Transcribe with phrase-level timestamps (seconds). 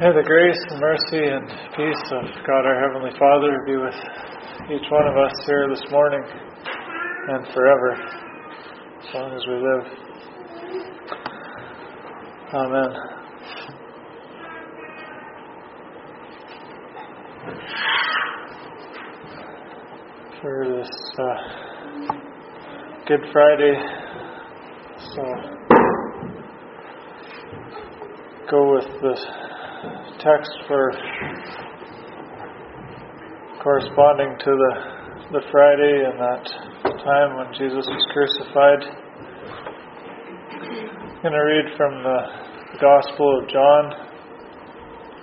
[0.00, 3.94] May the grace and mercy and peace of God our Heavenly Father be with
[4.72, 6.22] each one of us here this morning
[7.28, 9.84] and forever, as long as we live.
[12.54, 12.94] Amen.
[20.42, 21.36] For this uh,
[23.06, 23.74] Good Friday,
[25.14, 25.59] so
[28.50, 29.14] go with the
[30.18, 30.90] text for
[33.62, 34.74] corresponding to the,
[35.38, 36.42] the Friday and that
[36.98, 38.82] time when Jesus was crucified.
[41.14, 42.18] I'm going to read from the
[42.80, 43.92] Gospel of John,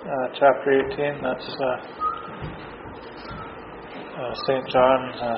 [0.08, 1.20] uh, chapter 18.
[1.20, 1.68] That's uh,
[4.16, 4.68] uh, St.
[4.72, 5.36] John's uh,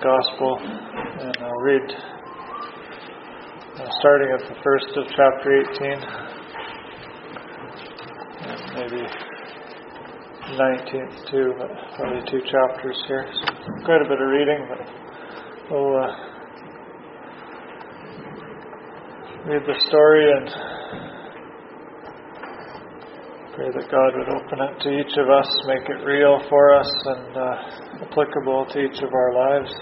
[0.00, 0.56] Gospel.
[0.56, 1.84] And I'll read
[3.76, 5.60] uh, starting at the first of chapter
[6.32, 6.39] 18
[8.80, 9.04] maybe
[10.56, 13.26] 19th too, but only two chapters here.
[13.34, 14.80] So quite a bit of reading, but
[15.70, 16.16] we'll uh,
[19.44, 20.48] read the story and
[23.54, 26.90] pray that God would open it to each of us, make it real for us
[27.04, 29.72] and uh, applicable to each of our lives.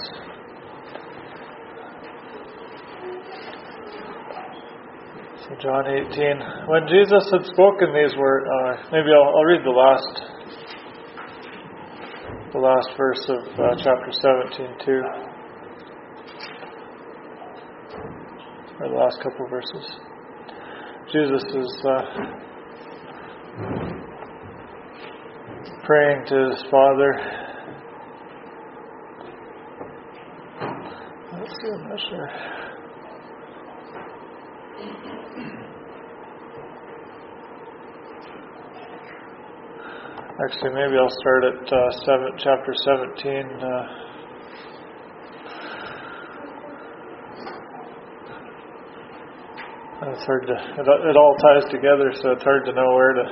[5.60, 6.68] John 18.
[6.68, 10.22] When Jesus had spoken these words, uh, maybe I'll, I'll, read the last,
[12.52, 15.02] the last verse of uh, chapter 17 too,
[18.78, 19.98] or the last couple of verses.
[21.12, 22.02] Jesus is uh,
[25.82, 27.12] praying to his Father.
[31.32, 32.47] Let's see, I'm not sure.
[40.38, 43.26] Actually, maybe I'll start at uh, seven, chapter 17.
[43.58, 43.86] Uh,
[50.14, 53.24] it's hard to, it, it, all ties together, so it's hard to know where to,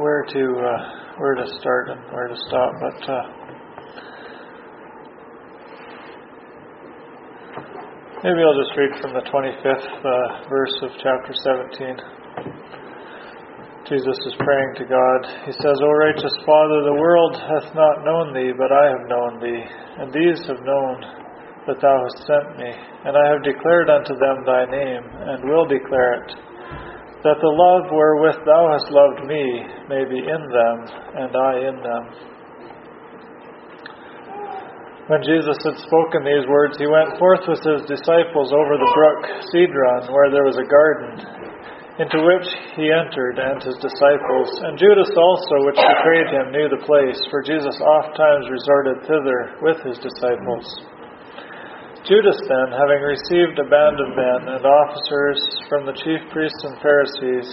[0.00, 2.72] where to, uh, where to start and where to stop.
[2.80, 3.28] But uh,
[8.24, 11.34] maybe I'll just read from the 25th uh, verse of chapter
[11.76, 12.23] 17.
[13.84, 15.20] Jesus is praying to God.
[15.44, 19.32] He says, O righteous Father, the world hath not known thee, but I have known
[19.44, 19.60] thee,
[20.00, 21.04] and these have known
[21.68, 22.72] that thou hast sent me.
[23.04, 26.32] And I have declared unto them thy name, and will declare it,
[27.28, 29.44] that the love wherewith thou hast loved me
[29.92, 30.76] may be in them,
[31.20, 32.04] and I in them.
[35.12, 39.44] When Jesus had spoken these words, he went forth with his disciples over the brook
[39.52, 41.43] Cedron, where there was a garden
[41.94, 44.50] into which he entered and his disciples.
[44.66, 49.54] And Judas also, which betrayed him, knew the place, for Jesus oft times resorted thither
[49.62, 50.66] with his disciples.
[52.02, 55.38] Judas then, having received a band of men and officers
[55.70, 57.48] from the chief priests and Pharisees,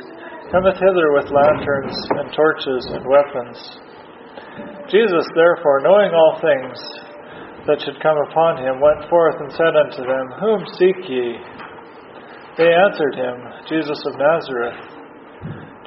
[0.51, 3.57] cometh hither with lanterns and torches and weapons.
[4.91, 6.75] Jesus, therefore, knowing all things
[7.69, 11.37] that should come upon him, went forth and said unto them, Whom seek ye?
[12.57, 13.37] They answered him,
[13.71, 14.79] Jesus of Nazareth.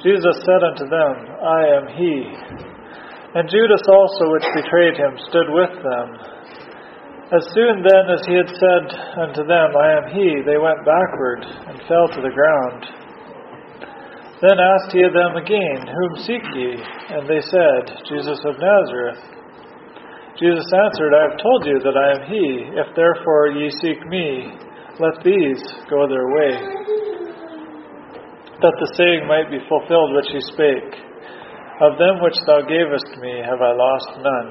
[0.01, 2.15] Jesus said unto them, I am he.
[3.37, 6.07] And Judas also, which betrayed him, stood with them.
[7.33, 8.85] As soon then as he had said
[9.17, 12.81] unto them, I am he, they went backward and fell to the ground.
[14.41, 16.77] Then asked he of them again, Whom seek ye?
[17.13, 19.21] And they said, Jesus of Nazareth.
[20.37, 22.45] Jesus answered, I have told you that I am he.
[22.77, 24.53] If therefore ye seek me,
[24.99, 25.61] let these
[25.91, 26.53] go their way.
[28.63, 30.95] That the saying might be fulfilled which he spake
[31.83, 34.49] Of them which thou gavest me have I lost none.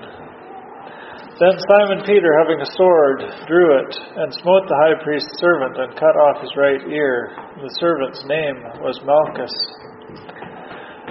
[1.40, 3.18] Then Simon Peter, having a sword,
[3.48, 7.34] drew it, and smote the high priest's servant, and cut off his right ear.
[7.58, 9.56] The servant's name was Malchus.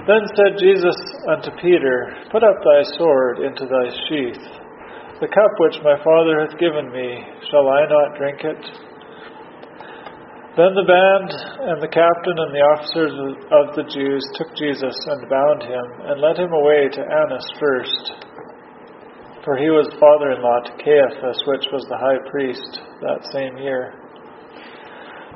[0.08, 0.96] Then said Jesus
[1.28, 4.46] unto Peter, Put up thy sword into thy sheath.
[5.20, 7.20] The cup which my Father hath given me,
[7.52, 8.93] shall I not drink it?
[10.54, 11.34] Then the band
[11.66, 13.10] and the captain and the officers
[13.50, 18.06] of the Jews took Jesus and bound him and led him away to Annas first.
[19.42, 22.70] For he was father in law to Caiaphas, which was the high priest
[23.02, 23.98] that same year.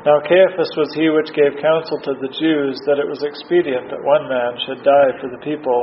[0.06, 4.06] Now Caiaphas was he which gave counsel to the Jews that it was expedient that
[4.06, 5.82] one man should die for the people.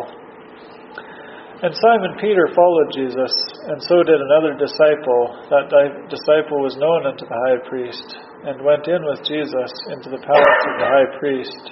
[1.59, 3.35] And Simon Peter followed Jesus,
[3.67, 5.43] and so did another disciple.
[5.51, 5.75] That
[6.07, 8.15] disciple was known unto the high priest.
[8.45, 11.65] And went in with Jesus into the palace of the high priest.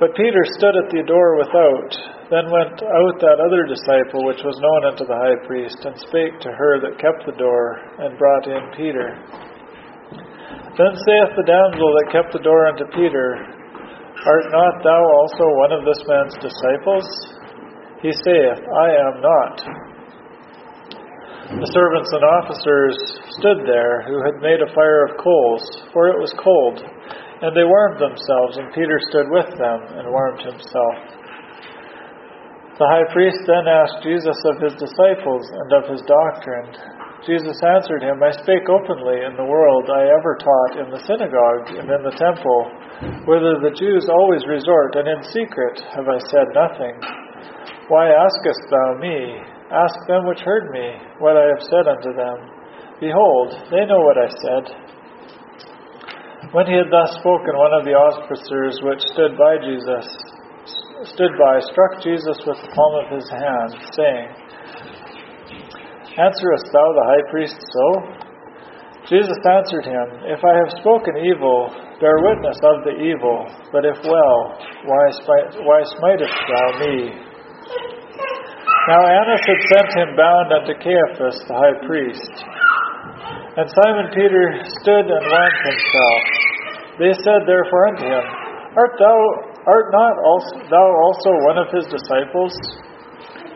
[0.00, 1.92] But Peter stood at the door without.
[2.32, 6.40] Then went out that other disciple which was known unto the high priest, and spake
[6.40, 9.18] to her that kept the door, and brought in Peter.
[10.78, 13.60] Then saith the damsel that kept the door unto Peter,
[14.24, 17.08] Art not thou also one of this man's disciples?
[18.02, 19.89] He saith, I am not.
[21.50, 22.94] The servants and officers
[23.42, 27.66] stood there, who had made a fire of coals, for it was cold, and they
[27.66, 30.96] warmed themselves, and Peter stood with them and warmed himself.
[32.78, 36.70] The high priest then asked Jesus of his disciples and of his doctrine.
[37.26, 41.76] Jesus answered him, I spake openly in the world I ever taught in the synagogue
[41.76, 42.60] and in the temple,
[43.26, 46.94] whither the Jews always resort, and in secret have I said nothing.
[47.90, 49.49] Why askest thou me?
[49.70, 52.38] Ask them which heard me what I have said unto them.
[52.98, 54.64] Behold, they know what I said.
[56.50, 60.04] When he had thus spoken, one of the officers which stood by Jesus
[61.14, 64.28] stood by struck Jesus with the palm of his hand, saying,
[66.18, 67.86] Answerest thou the high priest so?
[69.08, 73.96] Jesus answered him, If I have spoken evil, bear witness of the evil, but if
[74.04, 74.38] well,
[74.84, 75.04] why,
[75.64, 77.29] why smitest thou me?
[78.88, 82.34] Now Annas had sent him bound unto Caiaphas the high priest.
[83.60, 86.22] And Simon Peter stood and warmed himself.
[86.96, 88.24] They said therefore unto him,
[88.76, 92.56] Art thou Art not also, thou also one of his disciples?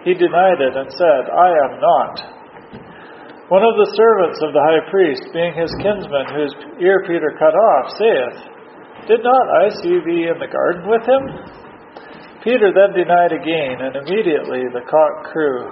[0.04, 2.14] He denied it and said, I am not.
[3.48, 7.56] One of the servants of the high priest, being his kinsman, whose ear Peter cut
[7.56, 8.36] off, saith,
[9.08, 11.63] Did not I see thee in the garden with him?
[12.44, 15.64] Peter then denied again, and immediately the cock crew.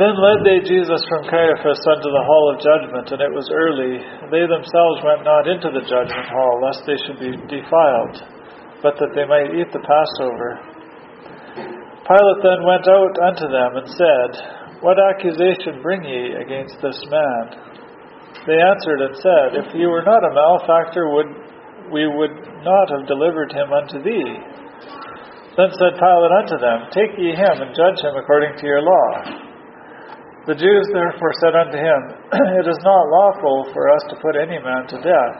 [0.00, 4.00] Then led they Jesus from Caiaphas unto the hall of judgment, and it was early.
[4.32, 8.16] They themselves went not into the judgment hall, lest they should be defiled,
[8.80, 10.56] but that they might eat the Passover.
[12.08, 14.30] Pilate then went out unto them and said,
[14.80, 17.44] What accusation bring ye against this man?
[18.48, 21.47] They answered and said, If he were not a malefactor, would
[21.92, 24.32] we would not have delivered him unto thee.
[25.58, 29.48] Then said Pilate unto them, Take ye him and judge him according to your law.
[30.46, 32.00] The Jews therefore said unto him,
[32.62, 35.36] It is not lawful for us to put any man to death,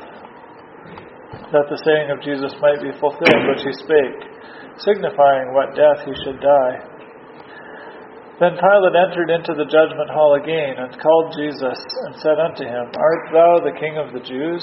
[1.54, 4.20] that the saying of Jesus might be fulfilled which he spake,
[4.82, 6.76] signifying what death he should die.
[8.42, 12.86] Then Pilate entered into the judgment hall again, and called Jesus, and said unto him,
[12.94, 14.62] Art thou the king of the Jews?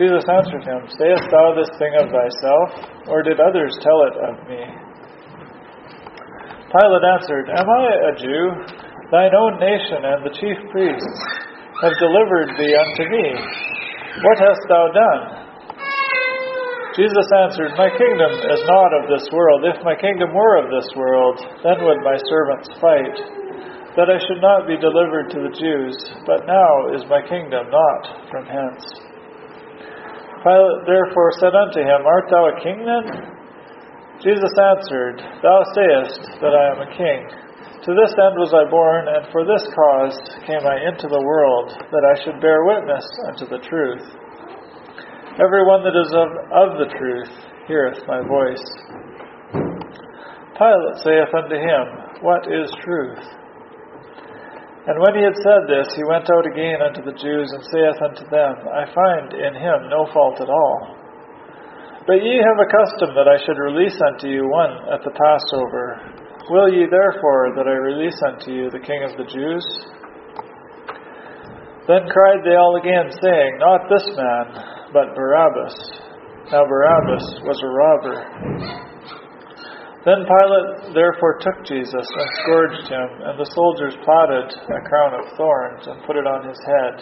[0.00, 2.68] Jesus answered him, Sayest thou this thing of thyself,
[3.12, 4.64] or did others tell it of me?
[6.72, 8.44] Pilate answered, Am I a Jew?
[9.12, 11.20] Thine own nation and the chief priests
[11.84, 13.26] have delivered thee unto me.
[14.24, 15.22] What hast thou done?
[16.96, 19.68] Jesus answered, My kingdom is not of this world.
[19.68, 23.16] If my kingdom were of this world, then would my servants fight,
[24.00, 25.92] that I should not be delivered to the Jews.
[26.24, 29.09] But now is my kingdom not from hence.
[30.40, 33.04] Pilate therefore said unto him, Art thou a king then?
[34.24, 37.20] Jesus answered, Thou sayest that I am a king.
[37.84, 41.72] To this end was I born, and for this cause came I into the world,
[41.92, 44.04] that I should bear witness unto the truth.
[45.40, 47.32] Every one that is of, of the truth
[47.68, 48.66] heareth my voice.
[50.60, 51.84] Pilate saith unto him,
[52.20, 53.24] What is truth?
[54.80, 58.00] And when he had said this, he went out again unto the Jews, and saith
[58.00, 60.96] unto them, I find in him no fault at all.
[62.08, 66.00] But ye have a custom that I should release unto you one at the Passover.
[66.48, 69.64] Will ye therefore that I release unto you the King of the Jews?
[71.86, 74.46] Then cried they all again, saying, Not this man,
[74.96, 75.76] but Barabbas.
[76.50, 78.89] Now Barabbas was a robber.
[80.00, 85.28] Then Pilate therefore took Jesus and scourged him, and the soldiers plaited a crown of
[85.36, 86.94] thorns and put it on his head.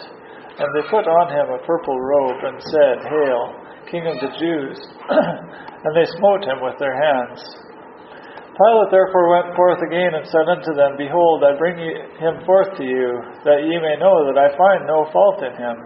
[0.59, 3.43] And they put on him a purple robe and said, Hail!
[3.87, 4.77] King of the Jews,
[5.09, 7.39] and they smote him with their hands.
[8.59, 12.83] Pilate therefore went forth again and said unto them, Behold, I bring him forth to
[12.83, 15.77] you, that ye may know that I find no fault in him.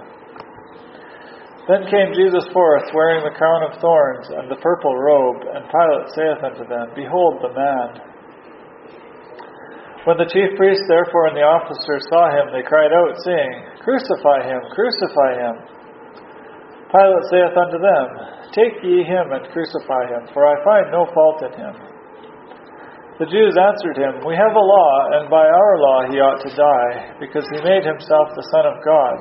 [1.64, 6.12] Then came Jesus forth, wearing the crown of thorns and the purple robe, and Pilate
[6.12, 7.90] saith unto them, Behold the man.
[10.04, 14.44] When the chief priests therefore and the officers saw him, they cried out, saying, Crucify
[14.44, 15.56] him, crucify him.
[16.92, 18.06] Pilate saith unto them,
[18.52, 21.76] Take ye him and crucify him, for I find no fault in him.
[23.24, 26.52] The Jews answered him, We have a law, and by our law he ought to
[26.52, 29.18] die, because he made himself the Son of God.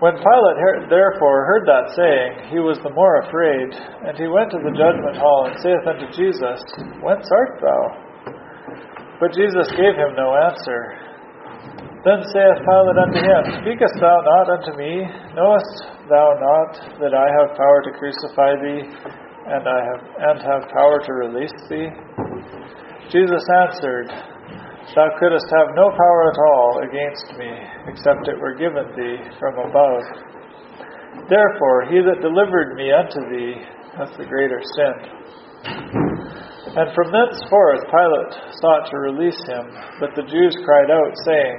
[0.00, 3.68] When Pilate therefore heard that saying, he was the more afraid,
[4.08, 6.56] and he went to the judgment hall, and saith unto Jesus,
[7.04, 7.82] Whence art thou?
[9.20, 10.96] But Jesus gave him no answer.
[12.00, 15.04] Then saith Pilate unto him, Speakest thou not unto me?
[15.36, 15.68] Knowest
[16.08, 18.88] thou not that I have power to crucify thee,
[19.52, 21.92] and I have and have power to release thee?
[23.12, 24.08] Jesus answered,
[24.94, 27.52] Thou couldst have no power at all against me,
[27.86, 30.02] except it were given thee from above.
[31.30, 33.54] Therefore he that delivered me unto thee
[33.94, 35.20] hath the greater sin.
[36.74, 41.56] And from thenceforth Pilate sought to release him, but the Jews cried out, saying,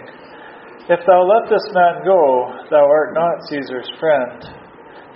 [0.92, 4.44] If thou let this man go, thou art not Caesar's friend.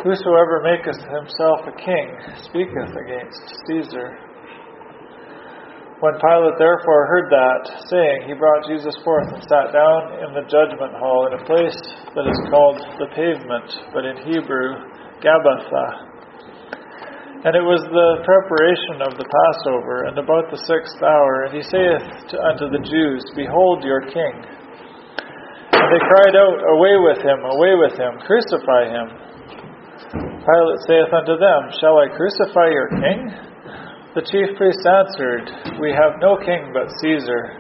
[0.04, 2.08] Whosoever maketh himself a king
[2.48, 4.20] speaketh against Caesar.
[6.04, 10.44] When Pilate therefore heard that saying, he brought Jesus forth and sat down in the
[10.52, 11.80] judgment hall in a place
[12.12, 14.75] that is called the pavement, but in Hebrew,
[15.24, 15.88] Gabbatha.
[17.48, 21.64] And it was the preparation of the Passover, and about the sixth hour, and he
[21.64, 24.36] saith to, unto the Jews, Behold your king.
[25.80, 29.08] And they cried out, Away with him, away with him, crucify him.
[30.44, 33.55] Pilate saith unto them, Shall I crucify your king?
[34.16, 37.52] The chief priests answered, We have no king but Caesar.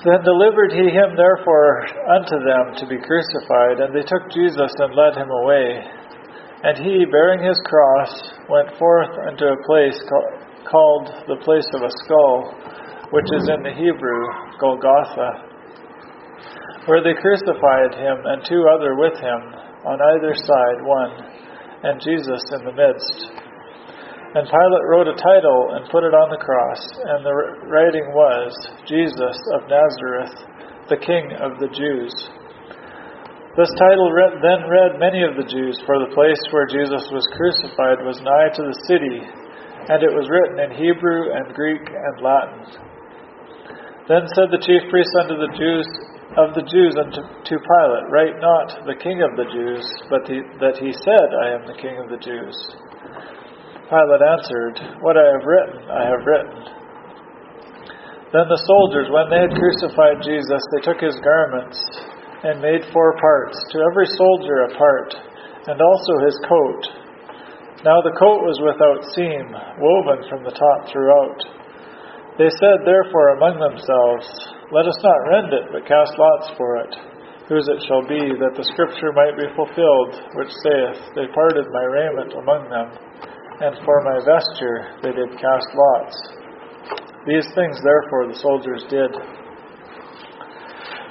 [0.00, 4.96] Then delivered he him therefore unto them to be crucified, and they took Jesus and
[4.96, 5.84] led him away.
[6.64, 8.08] And he, bearing his cross,
[8.48, 10.00] went forth unto a place
[10.64, 12.56] called the place of a skull,
[13.12, 14.22] which is in the Hebrew
[14.56, 15.44] Golgotha,
[16.88, 19.40] where they crucified him and two other with him
[19.84, 21.12] on either side one,
[21.84, 23.49] and Jesus in the midst.
[24.30, 27.34] And Pilate wrote a title and put it on the cross, and the
[27.66, 28.54] writing was,
[28.86, 30.34] Jesus of Nazareth,
[30.86, 32.14] the King of the Jews.
[33.58, 34.06] This title
[34.38, 38.54] then read many of the Jews, for the place where Jesus was crucified was nigh
[38.54, 39.18] to the city,
[39.90, 42.86] and it was written in Hebrew and Greek and Latin.
[44.06, 45.86] Then said the chief priests unto the Jews,
[46.38, 50.38] of the Jews unto to Pilate, Write not the King of the Jews, but he,
[50.62, 52.54] that he said, I am the King of the Jews.
[53.90, 56.58] Pilate answered, What I have written, I have written.
[58.30, 61.74] Then the soldiers, when they had crucified Jesus, they took his garments
[62.46, 65.10] and made four parts, to every soldier a part,
[65.66, 66.82] and also his coat.
[67.82, 69.50] Now the coat was without seam,
[69.82, 71.42] woven from the top throughout.
[72.38, 74.26] They said therefore among themselves,
[74.70, 76.94] let us not rend it, but cast lots for it,
[77.50, 81.84] whose it shall be, that the scripture might be fulfilled, which saith, They parted my
[81.90, 82.88] raiment among them,
[83.60, 86.16] and for my vesture they did cast lots.
[87.28, 89.12] These things therefore the soldiers did.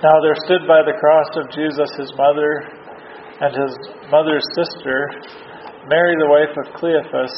[0.01, 2.65] Now there stood by the cross of Jesus his mother
[3.41, 3.73] and his
[4.09, 5.07] mother's sister,
[5.87, 7.35] Mary the wife of Cleophas,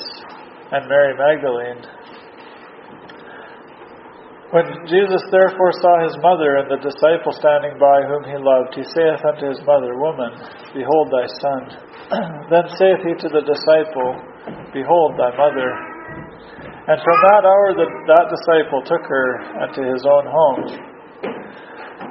[0.71, 1.83] and Mary Magdalene.
[4.51, 8.83] When Jesus therefore saw his mother and the disciple standing by whom he loved, he
[8.83, 10.35] saith unto his mother, Woman,
[10.75, 11.61] behold thy son.
[12.51, 14.11] then saith he to the disciple,
[14.74, 15.69] Behold thy mother.
[16.88, 19.27] And from that hour that disciple took her
[19.62, 20.91] unto his own home.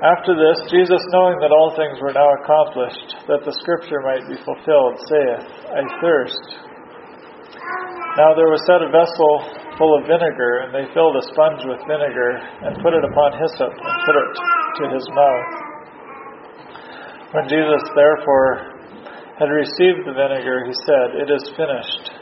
[0.00, 4.38] After this, Jesus, knowing that all things were now accomplished, that the scripture might be
[4.46, 5.44] fulfilled, saith,
[5.76, 6.44] I thirst.
[8.16, 9.32] Now there was set a vessel
[9.76, 13.76] full of vinegar, and they filled a sponge with vinegar, and put it upon hyssop,
[13.76, 14.32] and put it
[14.80, 15.48] to his mouth.
[17.36, 18.80] When Jesus therefore
[19.36, 22.19] had received the vinegar, he said, It is finished.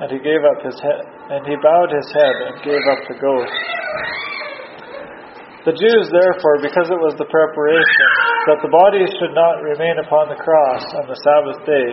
[0.00, 3.20] And he gave up his head, and he bowed his head and gave up the
[3.20, 3.60] ghost.
[5.68, 8.08] The Jews, therefore, because it was the preparation,
[8.48, 11.88] that the bodies should not remain upon the cross on the Sabbath day,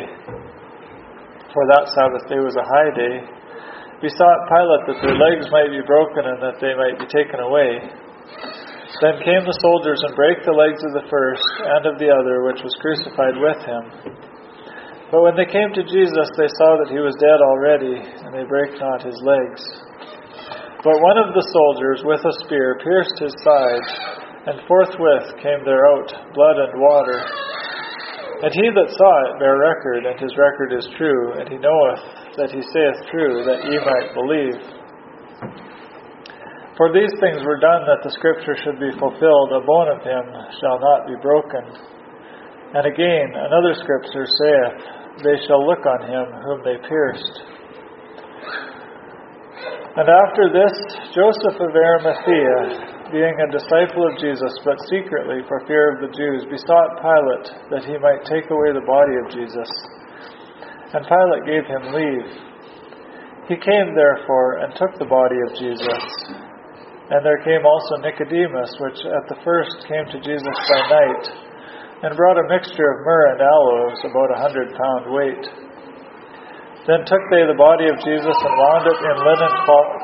[1.52, 3.16] for that Sabbath day was a high day,
[4.00, 7.84] besought Pilate that their legs might be broken and that they might be taken away.
[9.04, 12.48] Then came the soldiers and brake the legs of the first and of the other
[12.48, 13.84] which was crucified with him.
[15.08, 18.44] But when they came to Jesus, they saw that he was dead already, and they
[18.44, 19.64] brake not his legs.
[20.84, 23.88] But one of the soldiers with a spear pierced his side,
[24.52, 27.24] and forthwith came there out blood and water.
[28.44, 32.04] And he that saw it bare record, and his record is true, and he knoweth
[32.38, 34.60] that he saith true, that ye might believe.
[36.76, 40.26] For these things were done that the scripture should be fulfilled, a bone of him
[40.62, 41.64] shall not be broken.
[42.78, 47.36] And again, another scripture saith, They shall look on him whom they pierced.
[49.98, 50.76] And after this,
[51.18, 56.46] Joseph of Arimathea, being a disciple of Jesus, but secretly for fear of the Jews,
[56.54, 59.70] besought Pilate that he might take away the body of Jesus.
[60.94, 62.30] And Pilate gave him leave.
[63.50, 66.04] He came, therefore, and took the body of Jesus.
[67.10, 71.24] And there came also Nicodemus, which at the first came to Jesus by night,
[72.04, 75.46] and brought a mixture of myrrh and aloes, about a hundred pound weight.
[76.86, 79.54] Then took they the body of Jesus and wound it in linen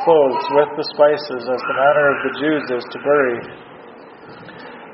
[0.04, 3.40] clothes with the spices, as the manner of the Jews is to bury.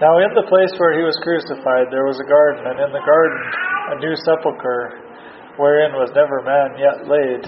[0.04, 3.02] Now in the place where he was crucified there was a garden, and in the
[3.02, 3.42] garden
[3.90, 5.02] a new sepulchre,
[5.58, 7.42] wherein was never man yet laid.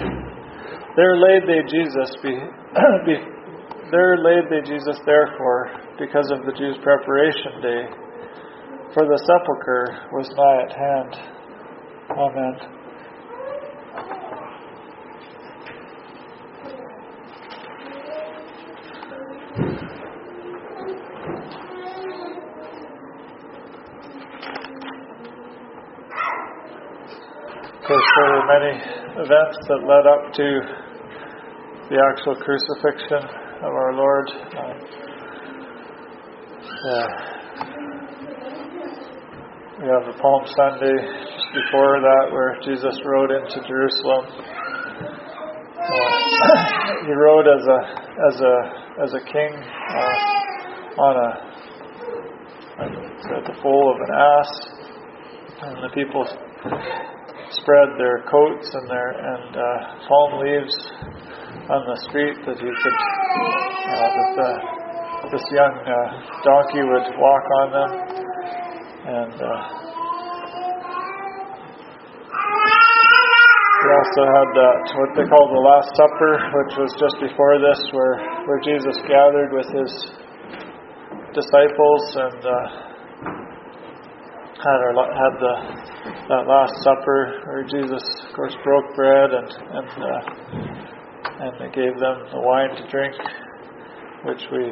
[0.96, 2.36] There laid they Jesus be,
[3.08, 3.16] be
[3.92, 7.84] there laid they Jesus therefore, because of the Jews' preparation day,
[8.94, 11.16] for the sepulchre was nigh at hand.
[12.12, 12.82] Amen.
[27.92, 28.74] course, there were many
[29.20, 30.48] events that led up to
[31.90, 33.24] the actual crucifixion
[33.60, 34.32] of our Lord.
[34.32, 34.74] Uh,
[36.86, 37.41] yeah.
[39.82, 44.30] We have the Palm Sunday just before that where Jesus rode into Jerusalem.
[45.82, 46.06] Uh,
[47.10, 47.82] he rode as a
[48.30, 48.56] as a
[49.02, 51.30] as a king uh, on a
[52.78, 54.52] at the foal of an ass,
[55.66, 56.30] and the people
[57.50, 60.78] spread their coats and their and uh, palm leaves
[61.74, 62.98] on the street that he could
[63.90, 64.50] uh, that the,
[65.34, 66.06] this young uh,
[66.46, 68.21] donkey would walk on them
[69.02, 69.58] and uh,
[73.82, 77.82] we also had that what they call the Last Supper, which was just before this,
[77.90, 79.92] where where Jesus gathered with his
[81.34, 82.58] disciples and uh,
[84.62, 85.56] had our, had the
[86.30, 90.22] that Last Supper where Jesus, of course, broke bread and and uh,
[91.42, 93.16] and gave them the wine to drink,
[94.26, 94.70] which we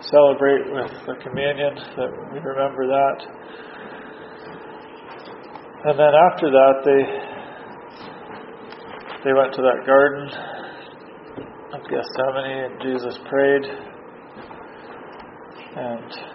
[0.00, 1.74] celebrate with the communion.
[1.96, 3.18] That we remember that,
[5.84, 7.02] and then after that they
[9.24, 10.30] they went to that garden
[11.72, 13.64] of Gethsemane and Jesus prayed
[15.76, 16.34] and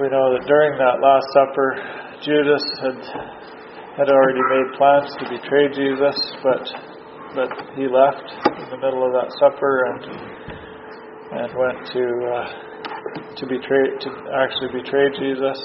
[0.00, 1.76] we know that during that Last Supper,
[2.20, 3.00] Judas had
[3.96, 6.64] had already made plans to betray Jesus, but
[7.32, 8.28] but he left
[8.60, 10.25] in the middle of that supper and
[11.36, 14.08] and went to uh, to betray to
[14.40, 15.58] actually betray Jesus.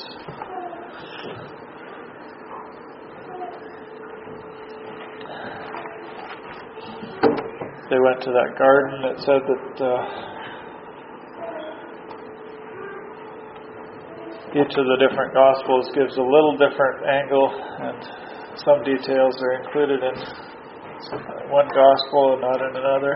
[7.90, 9.04] They went to that garden.
[9.06, 9.86] It said that.
[9.86, 10.28] Uh,
[14.52, 20.04] each of the different Gospels gives a little different angle, and some details are included
[20.04, 20.16] in
[21.48, 23.16] one Gospel and not in another.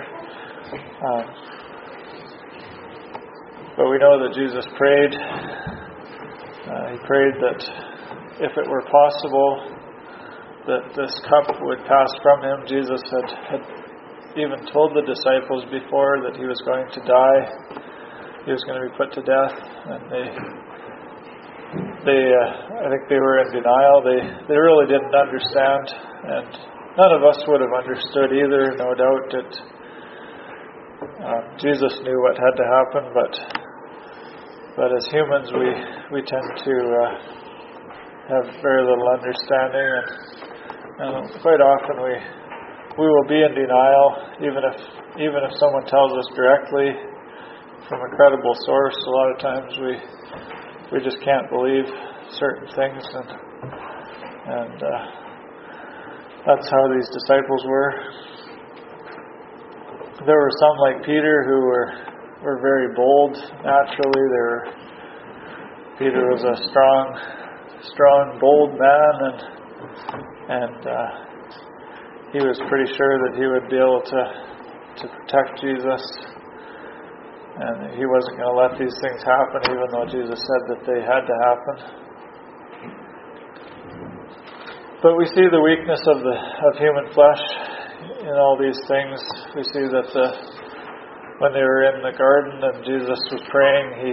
[1.03, 1.54] Um,
[3.77, 5.13] but we know that Jesus prayed.
[5.15, 7.61] Uh, he prayed that
[8.39, 9.75] if it were possible,
[10.67, 12.57] that this cup would pass from him.
[12.67, 13.63] Jesus had, had
[14.35, 17.41] even told the disciples before that he was going to die,
[18.45, 20.27] he was going to be put to death, and they
[22.05, 23.97] they, uh, I think they were in denial.
[24.05, 26.49] They, they really didn't understand, and
[26.95, 28.77] none of us would have understood either.
[28.77, 29.51] No doubt that
[31.17, 33.33] uh, Jesus knew what had to happen, but
[34.75, 35.71] but as humans, we
[36.11, 37.07] we tend to uh,
[38.27, 40.07] have very little understanding, and,
[40.99, 42.15] and quite often we
[42.99, 44.07] we will be in denial,
[44.43, 44.77] even if
[45.15, 46.91] even if someone tells us directly
[47.87, 48.95] from a credible source.
[48.99, 49.93] A lot of times we
[50.91, 51.87] we just can't believe
[52.35, 53.29] certain things, and
[54.59, 55.01] and uh,
[56.51, 57.91] that's how these disciples were.
[60.27, 62.14] There were some like Peter who were
[62.45, 63.33] were very bold
[63.65, 64.23] naturally.
[64.29, 64.85] They
[65.97, 67.05] Peter was a strong,
[67.89, 69.39] strong, bold man, and
[70.45, 71.09] and uh,
[72.31, 74.21] he was pretty sure that he would be able to
[75.01, 76.03] to protect Jesus
[77.55, 80.99] and he wasn't going to let these things happen, even though Jesus said that they
[80.99, 81.75] had to happen.
[85.01, 87.43] But we see the weakness of the of human flesh
[88.27, 89.17] in all these things.
[89.55, 90.27] We see that the,
[91.39, 94.11] when they were in the garden and Jesus was praying, he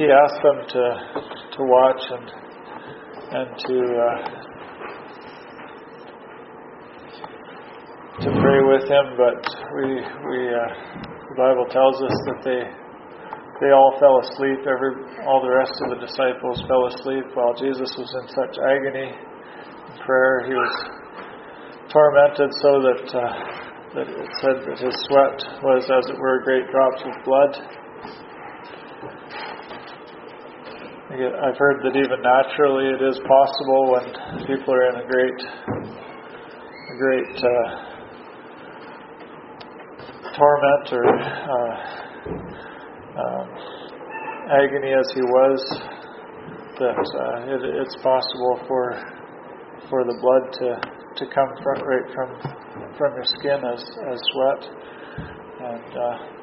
[0.00, 0.84] he asked them to
[1.52, 2.26] to watch and
[3.28, 4.18] and to uh,
[8.24, 9.40] to pray with him, but
[9.76, 10.70] we we uh,
[11.28, 12.62] the Bible tells us that they
[13.60, 14.64] they all fell asleep.
[14.64, 14.96] Every
[15.28, 19.96] all the rest of the disciples fell asleep while Jesus was in such agony in
[20.08, 20.48] prayer.
[20.48, 20.74] He was
[21.92, 23.67] tormented so that uh,
[23.98, 27.50] that it said that his sweat was, as it were, great drops of blood.
[31.10, 34.06] I've heard that even naturally it is possible when
[34.46, 37.74] people are in a great, a great uh,
[40.38, 41.74] torment or uh,
[43.18, 43.50] um,
[44.62, 45.58] agony as he was,
[46.78, 48.94] that uh, it, it's possible for
[49.90, 52.28] for the blood to, to come from, right from
[52.96, 54.62] from your skin as as sweat,
[55.60, 56.38] and uh,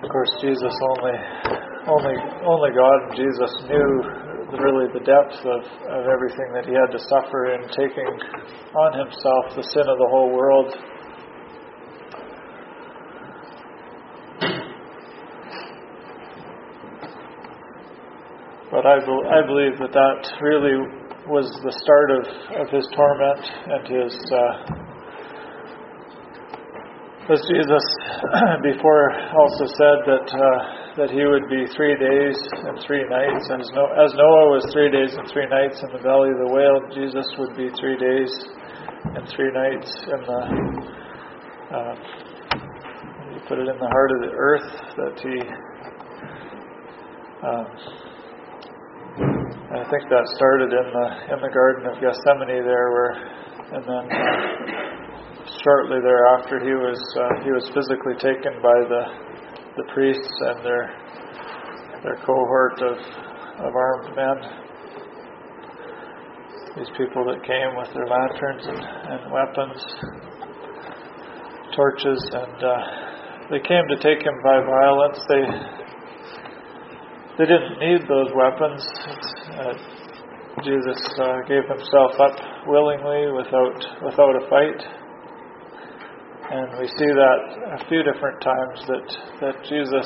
[0.00, 1.16] Of course, Jesus only,
[1.86, 3.90] only, only God and Jesus knew
[4.58, 8.08] really the depth of, of everything that he had to suffer in taking
[8.74, 10.72] on himself the sin of the whole world.
[18.80, 20.80] But I, be, I believe that that really
[21.28, 22.24] was the start of,
[22.64, 24.88] of his torment and his uh,
[27.28, 27.84] as Jesus
[28.64, 33.68] before also said that uh, that he would be three days and three nights, as,
[33.68, 37.28] as Noah was three days and three nights in the belly of the whale, Jesus
[37.36, 38.32] would be three days
[39.12, 40.40] and three nights in the.
[41.68, 41.94] Uh,
[43.28, 45.36] you put it in the heart of the earth that he.
[47.44, 48.09] Um,
[49.70, 53.14] I think that started in the in the Garden of Gethsemane there, where
[53.70, 54.04] and then.
[55.64, 59.02] Shortly thereafter, he was uh, he was physically taken by the
[59.76, 60.84] the priests and their
[62.02, 62.96] their cohort of
[63.62, 64.36] of armed men.
[66.76, 69.80] These people that came with their lanterns and, and weapons,
[71.74, 72.74] torches, and uh,
[73.50, 75.18] they came to take him by violence.
[75.28, 75.44] They
[77.40, 78.84] they didn't need those weapons.
[79.56, 79.72] Uh,
[80.60, 82.36] Jesus uh, gave himself up
[82.68, 84.80] willingly without without a fight.
[86.52, 87.40] And we see that
[87.80, 89.06] a few different times that,
[89.40, 90.04] that Jesus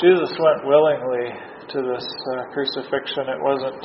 [0.00, 1.36] Jesus went willingly
[1.68, 3.28] to this uh, crucifixion.
[3.28, 3.84] It wasn't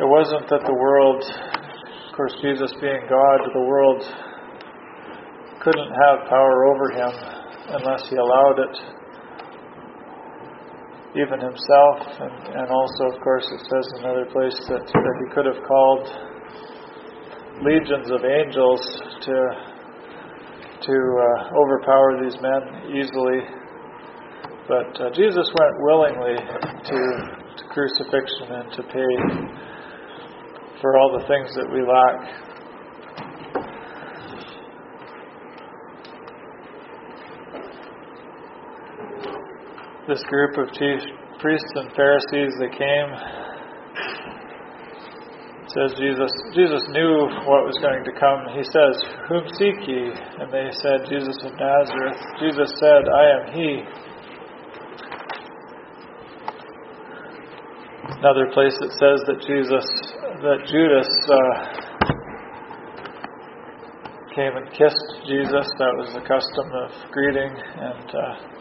[0.00, 4.00] it wasn't that the world, of course, Jesus being God, the world
[5.60, 7.12] couldn't have power over him
[7.76, 9.01] unless he allowed it.
[11.12, 15.26] Even himself, and, and also, of course, it says in another place that, that he
[15.34, 16.08] could have called
[17.60, 18.80] legions of angels
[19.20, 19.72] to
[20.82, 23.38] to uh, overpower these men easily.
[24.66, 26.98] But uh, Jesus went willingly to,
[27.56, 29.12] to crucifixion and to pay
[30.80, 32.51] for all the things that we lack.
[40.08, 40.98] This group of chief
[41.38, 43.10] priests and Pharisees, they came
[45.70, 48.44] says Jesus Jesus knew what was going to come.
[48.50, 48.98] He says,
[49.30, 50.10] Whom seek ye?
[50.42, 52.18] And they said, Jesus of Nazareth.
[52.42, 53.70] Jesus said, I am he.
[58.18, 59.86] Another place it says that Jesus
[60.42, 61.54] that Judas uh,
[64.34, 65.66] came and kissed Jesus.
[65.78, 68.52] That was the custom of greeting and uh,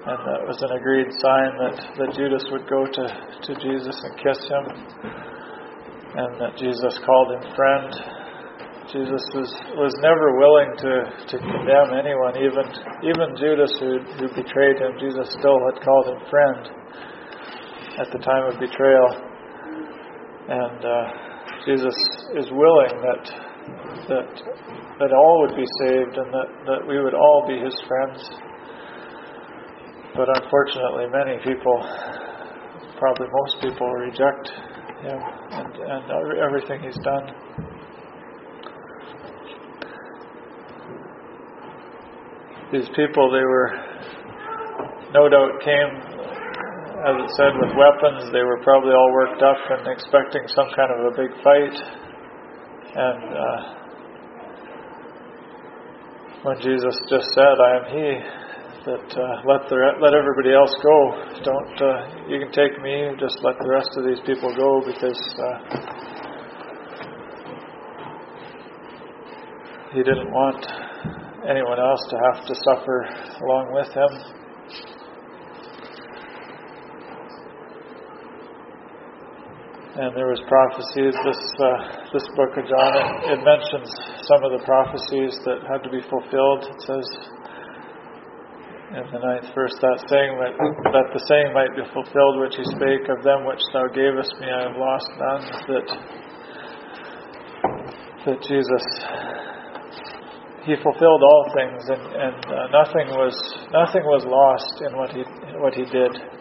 [0.00, 4.12] and that was an agreed sign that, that Judas would go to, to Jesus and
[4.16, 4.64] kiss him
[6.16, 7.90] and that Jesus called him friend.
[8.90, 10.92] Jesus was, was never willing to,
[11.30, 12.66] to condemn anyone, even
[13.06, 14.98] even Judas who, who betrayed him.
[14.98, 16.62] Jesus still had called him friend
[18.02, 19.10] at the time of betrayal,
[20.50, 21.04] and uh,
[21.62, 21.94] Jesus
[22.34, 23.22] is willing that
[24.10, 24.30] that
[24.98, 28.18] that all would be saved and that, that we would all be His friends.
[30.20, 31.80] But unfortunately, many people,
[32.98, 34.52] probably most people, reject
[35.00, 36.04] him and, and
[36.44, 37.32] everything he's done.
[42.70, 43.72] These people, they were,
[45.14, 48.30] no doubt, came, as it said, with weapons.
[48.30, 51.76] They were probably all worked up and expecting some kind of a big fight.
[52.92, 53.74] And uh,
[56.42, 58.39] when Jesus just said, I am He,
[58.86, 60.96] that uh, let the let everybody else go.
[61.44, 63.12] Don't uh, you can take me.
[63.20, 65.56] Just let the rest of these people go because uh,
[69.92, 70.64] he didn't want
[71.44, 73.04] anyone else to have to suffer
[73.44, 74.40] along with him.
[80.00, 81.12] and there was prophecies.
[81.12, 81.68] This uh,
[82.14, 83.90] this book of John it, it, mentions
[84.32, 86.64] some of the prophecies that had to be fulfilled.
[86.72, 87.04] It says
[88.90, 90.50] in the ninth verse that saying that,
[90.90, 94.50] that the saying might be fulfilled which he spake of them which thou gavest me
[94.50, 95.42] I have lost none.
[95.70, 95.86] That
[98.26, 98.84] that Jesus
[100.66, 103.34] he fulfilled all things and, and uh, nothing was
[103.70, 105.22] nothing was lost in what he
[105.62, 106.39] what he did.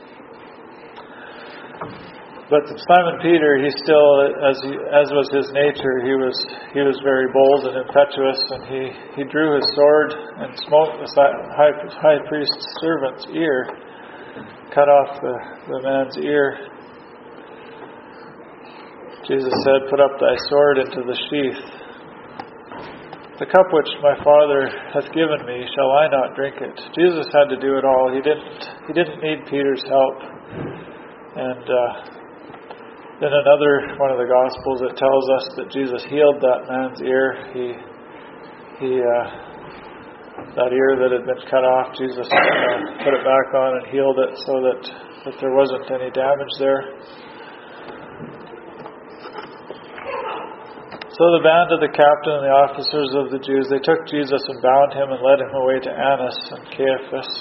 [2.50, 4.10] But Simon Peter, he still,
[4.42, 6.34] as he, as was his nature, he was
[6.74, 8.84] he was very bold and impetuous, and he,
[9.22, 11.06] he drew his sword and smote the
[11.54, 13.70] high, high priest's servant's ear,
[14.74, 15.36] cut off the,
[15.70, 16.58] the man's ear.
[19.30, 21.62] Jesus said, "Put up thy sword into the sheath.
[23.38, 27.54] The cup which my Father hath given me, shall I not drink it?" Jesus had
[27.54, 28.10] to do it all.
[28.10, 30.18] He didn't he didn't need Peter's help,
[31.38, 31.62] and.
[31.70, 32.18] Uh,
[33.20, 37.52] in another one of the Gospels, it tells us that Jesus healed that man's ear.
[37.52, 37.76] He,
[38.80, 39.26] he, uh,
[40.56, 42.40] that ear that had been cut off, Jesus uh,
[43.04, 44.80] put it back on and healed it so that,
[45.28, 46.96] that there wasn't any damage there.
[51.12, 54.40] So the band of the captain and the officers of the Jews, they took Jesus
[54.48, 57.32] and bound him and led him away to Annas and Caiaphas,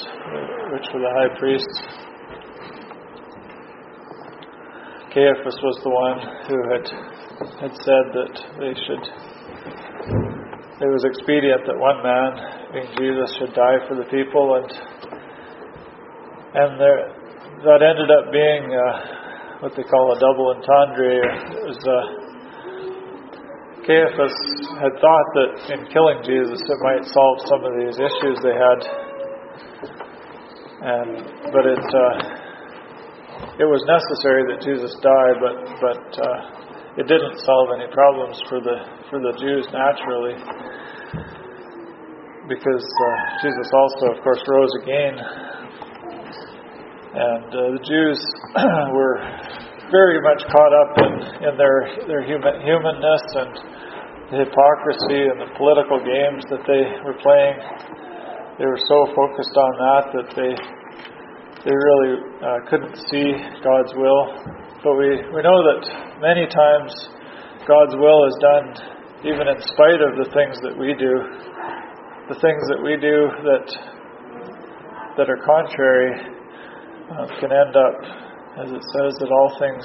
[0.75, 2.08] which were the high priests.
[5.19, 6.87] Caiaphas was the one who had
[7.59, 9.03] had said that they should
[10.79, 12.39] it was expedient that one man,
[12.71, 14.71] being Jesus, should die for the people, and
[16.55, 17.11] and there,
[17.67, 21.19] that ended up being uh, what they call a double entendre.
[21.19, 21.99] It was, uh,
[23.91, 24.39] Caiaphas
[24.79, 28.81] had thought that in killing Jesus it might solve some of these issues they had,
[30.79, 31.83] and but it.
[31.91, 32.38] Uh,
[33.59, 38.63] it was necessary that Jesus die, but but uh, it didn't solve any problems for
[38.63, 38.79] the
[39.11, 40.39] for the Jews naturally,
[42.47, 43.11] because uh,
[43.43, 45.15] Jesus also, of course, rose again,
[47.19, 48.19] and uh, the Jews
[48.95, 49.19] were
[49.91, 51.15] very much caught up in,
[51.51, 53.53] in their their human humanness and
[54.31, 57.59] the hypocrisy and the political games that they were playing.
[58.63, 60.78] They were so focused on that that they
[61.65, 64.23] they really uh, couldn't see God's will.
[64.83, 65.83] But we, we know that
[66.23, 66.95] many times
[67.67, 71.15] God's will is done even in spite of the things that we do.
[72.31, 73.67] The things that we do that
[75.17, 76.15] that are contrary
[77.11, 77.97] uh, can end up,
[78.63, 79.83] as it says, that all things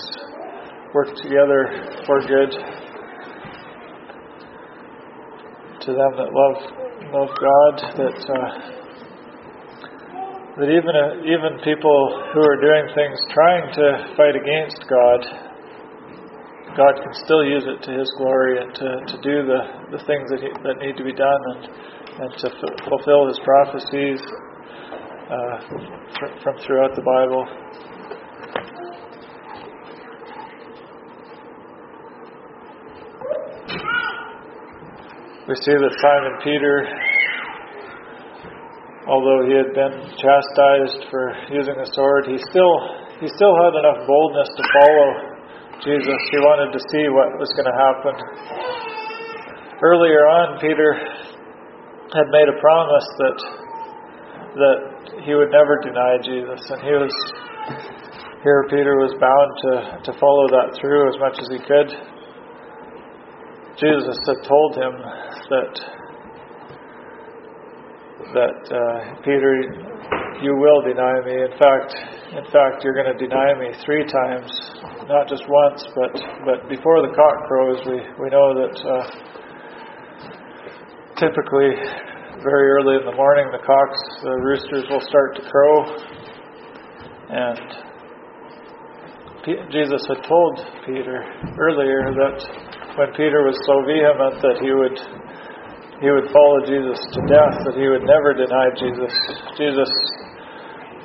[0.93, 2.51] work together for good
[5.81, 6.59] to them that love
[7.11, 7.73] love God.
[7.97, 8.82] That uh,
[10.57, 10.93] that even
[11.25, 11.97] even people
[12.33, 15.19] who are doing things trying to fight against God,
[16.77, 20.29] God can still use it to His glory and to, to do the, the things
[20.29, 21.61] that he, that need to be done and
[22.13, 24.21] and to f- fulfill His prophecies
[25.33, 25.57] uh,
[26.43, 27.41] from throughout the Bible.
[35.49, 36.87] We see that Simon Peter
[39.13, 42.75] although he had been chastised for using a sword, he still
[43.21, 45.07] he still had enough boldness to follow
[45.85, 46.19] Jesus.
[46.33, 48.15] He wanted to see what was going to happen.
[49.85, 50.97] Earlier on, Peter
[52.17, 53.37] had made a promise that
[54.57, 54.79] that
[55.25, 57.13] he would never deny Jesus, and he was
[58.41, 58.65] here.
[58.73, 59.73] Peter was bound to
[60.09, 61.89] to follow that through as much as he could.
[63.77, 64.93] Jesus had told him
[65.53, 65.73] that
[68.31, 69.53] that uh, Peter,
[70.41, 71.35] you will deny me.
[71.35, 71.91] In fact,
[72.31, 74.49] in fact, you're going to deny me three times,
[75.07, 76.13] not just once, but
[76.45, 77.79] but before the cock crows.
[77.85, 79.05] We we know that uh,
[81.19, 81.75] typically
[82.41, 85.75] very early in the morning the cocks, the roosters will start to crow,
[87.29, 87.59] and
[89.45, 91.23] P- Jesus had told Peter
[91.59, 92.37] earlier that
[92.97, 95.22] when Peter was so vehement that he would
[96.03, 99.15] he would follow Jesus to death, that he would never deny Jesus.
[99.55, 99.87] Jesus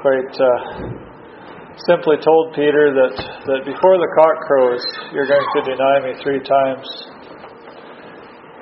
[0.03, 0.59] quite uh,
[1.87, 3.15] simply told Peter that,
[3.47, 4.83] that before the cock crows,
[5.15, 6.83] you're going to deny me three times.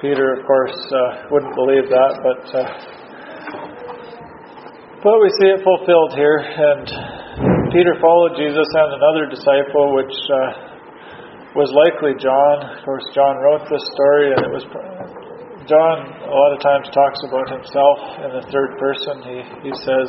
[0.04, 2.68] Peter, of course, uh, wouldn't believe that, but uh,
[5.00, 6.36] but we see it fulfilled here.
[6.36, 12.76] And Peter followed Jesus and another disciple, which uh, was likely John.
[12.76, 14.64] Of course, John wrote this story, and it was
[15.66, 19.14] John a lot of times talks about himself in the third person.
[19.26, 20.08] He he says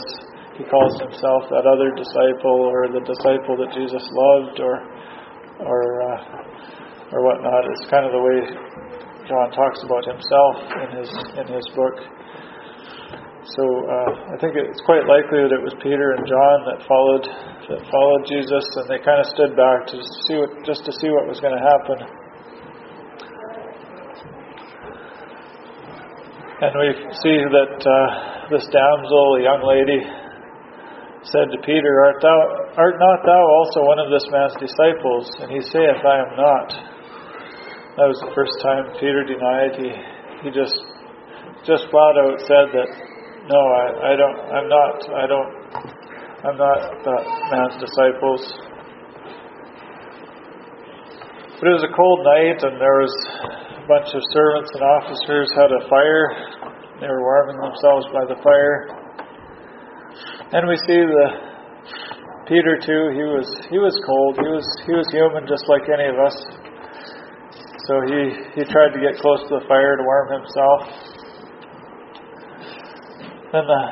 [0.53, 4.85] he calls himself that other disciple or the disciple that Jesus loved or
[5.65, 7.65] or uh, or whatnot.
[7.73, 8.37] It's kind of the way
[9.25, 11.09] John talks about himself in his
[11.41, 12.05] in his book.
[13.57, 17.25] So uh, I think it's quite likely that it was Peter and John that followed
[17.73, 19.97] that followed Jesus, and they kind of stood back to
[20.29, 22.26] see what just to see what was going to happen.
[26.57, 26.89] And we
[27.21, 30.01] see that uh, this damsel, a young lady,
[31.29, 32.39] said to Peter, Art thou
[32.81, 35.29] art not thou also one of this man's disciples?
[35.37, 36.67] And he saith, I am not.
[38.01, 39.77] That was the first time Peter denied.
[39.77, 39.89] He
[40.41, 40.73] he just
[41.61, 42.89] just flat out said that
[43.53, 45.51] no, I, I don't I'm not I don't
[46.41, 48.41] I'm not that man's disciples.
[51.61, 53.13] But it was a cold night and there was
[53.87, 56.27] bunch of servants and officers had a fire.
[56.99, 58.91] They were warming themselves by the fire.
[60.51, 61.27] And we see the
[62.51, 63.03] Peter too.
[63.15, 64.35] He was he was cold.
[64.35, 66.35] He was he was human, just like any of us.
[67.87, 68.19] So he
[68.59, 70.79] he tried to get close to the fire to warm himself.
[73.55, 73.83] Then the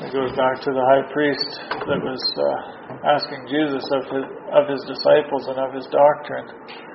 [0.08, 1.48] it goes back to the high priest
[1.84, 4.24] that was uh, asking Jesus of his
[4.56, 6.85] of his disciples and of his doctrine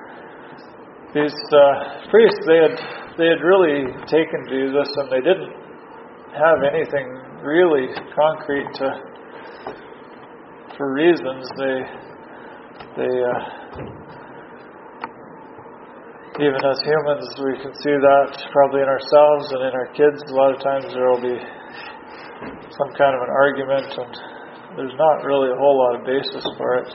[1.14, 2.76] these uh, priests they had
[3.20, 5.52] they had really taken Jesus and they didn't
[6.32, 7.04] have anything
[7.44, 8.88] really concrete to
[10.76, 11.44] for reasons.
[11.60, 11.76] They
[12.96, 13.40] they uh,
[16.40, 20.34] even as humans we can see that probably in ourselves and in our kids a
[20.34, 21.36] lot of times there will be
[22.72, 24.12] some kind of an argument and
[24.76, 26.88] there's not really a whole lot of basis for it.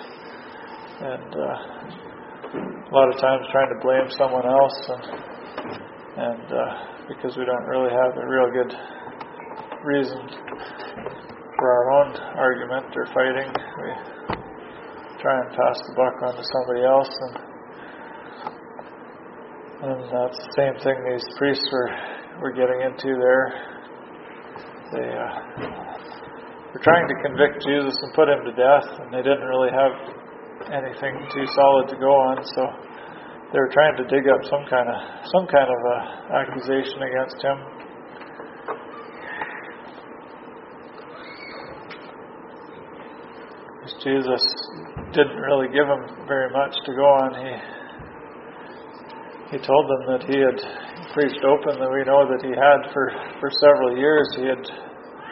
[0.97, 2.06] And uh,
[2.55, 5.03] a lot of times trying to blame someone else and
[6.17, 6.73] and uh,
[7.07, 8.73] because we don't really have a real good
[9.83, 10.17] reason
[11.57, 13.89] for our own argument or fighting, we
[15.21, 17.47] try and pass the buck on to somebody else and
[19.77, 21.91] and that's the same thing these priests were
[22.41, 23.45] were getting into there.
[24.93, 25.31] They uh,
[26.73, 30.16] were trying to convict Jesus and put him to death, and they didn't really have
[30.71, 32.61] anything too solid to go on, so
[33.53, 34.99] they were trying to dig up some kind of
[35.31, 35.97] some kind of a
[36.35, 37.57] accusation against him.
[44.03, 44.43] Jesus
[45.11, 47.33] didn't really give them very much to go on.
[47.35, 47.51] He
[49.51, 50.59] he told them that he had
[51.13, 51.87] preached openly.
[51.91, 54.27] We know that he had for for several years.
[54.35, 54.63] He had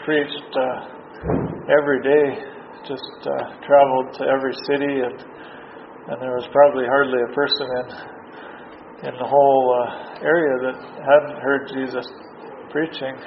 [0.04, 0.88] preached uh,
[1.68, 2.55] every day
[2.88, 3.34] just uh,
[3.66, 5.18] traveled to every city, and
[6.06, 7.88] and there was probably hardly a person in
[9.10, 12.06] in the whole uh, area that hadn't heard Jesus
[12.70, 13.18] preaching.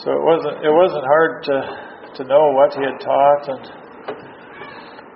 [0.00, 1.56] So it wasn't it wasn't hard to
[2.16, 3.64] to know what he had taught and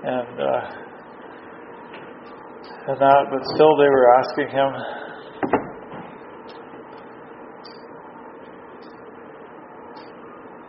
[0.05, 0.83] and uh,
[2.89, 5.02] and that, but still they were asking him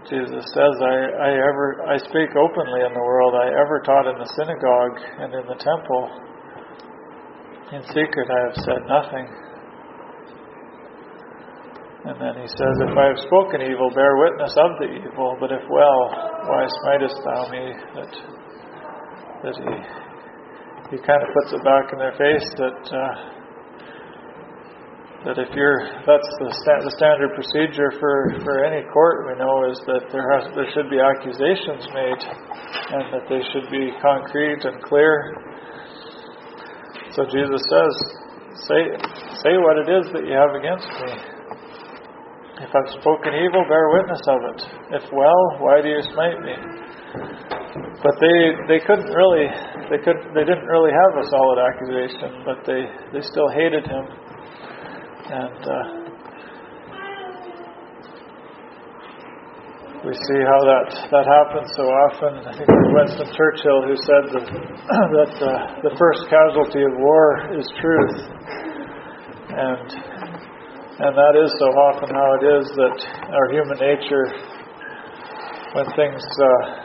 [0.09, 3.33] Jesus says, I, I ever I speak openly in the world.
[3.39, 6.03] I ever taught in the synagogue and in the temple.
[7.71, 9.25] In secret I have said nothing.
[12.03, 15.55] And then he says, If I have spoken evil, bear witness of the evil, but
[15.55, 16.01] if well,
[16.51, 17.63] why smitest thou me?
[17.95, 18.11] That
[19.47, 19.71] that he
[20.91, 23.42] he kind of puts it back in their face that uh,
[25.23, 29.71] that if you're that's the, sta- the standard procedure for, for any court we know
[29.71, 32.21] is that there has there should be accusations made
[32.91, 35.31] and that they should be concrete and clear.
[37.15, 37.93] So Jesus says,
[38.67, 38.81] say
[39.47, 41.11] say what it is that you have against me.
[42.59, 44.59] If I've spoken evil, bear witness of it.
[44.99, 46.55] If well, why do you smite me?
[48.03, 49.47] But they they couldn't really
[49.87, 54.32] they could they didn't really have a solid accusation, but they they still hated him
[55.23, 56.03] and uh,
[60.03, 62.43] we see how that, that happens so often.
[62.43, 64.45] I think it was Winston Churchill who said that,
[65.15, 68.19] that uh, the first casualty of war is truth.
[69.47, 69.87] And,
[71.07, 72.97] and that is so often how it is that
[73.31, 74.27] our human nature,
[75.71, 76.83] when things uh,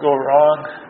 [0.00, 0.85] go wrong,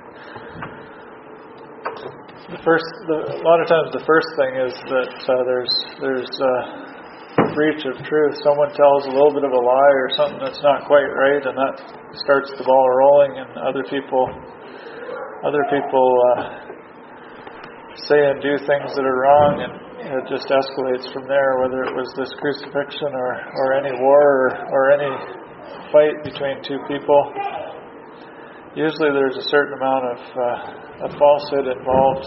[2.46, 6.30] the first, the, a lot of times, the first thing is that uh, there's there's
[6.38, 8.38] uh, breach of truth.
[8.46, 11.58] Someone tells a little bit of a lie or something that's not quite right, and
[11.58, 11.74] that
[12.22, 14.30] starts the ball rolling, and other people
[15.42, 16.70] other people uh,
[18.06, 19.74] say and do things that are wrong, and
[20.22, 21.58] it just escalates from there.
[21.58, 25.10] Whether it was this crucifixion or or any war or, or any
[25.90, 27.20] fight between two people.
[28.76, 32.26] Usually there's a certain amount of, uh, of falsehood involved.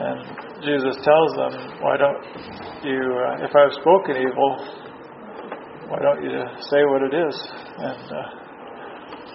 [0.00, 0.18] And
[0.64, 1.52] Jesus tells them,
[1.84, 2.24] Why don't
[2.82, 4.50] you, uh, if I've spoken evil,
[5.92, 7.36] why don't you say what it is?
[7.76, 8.42] And uh,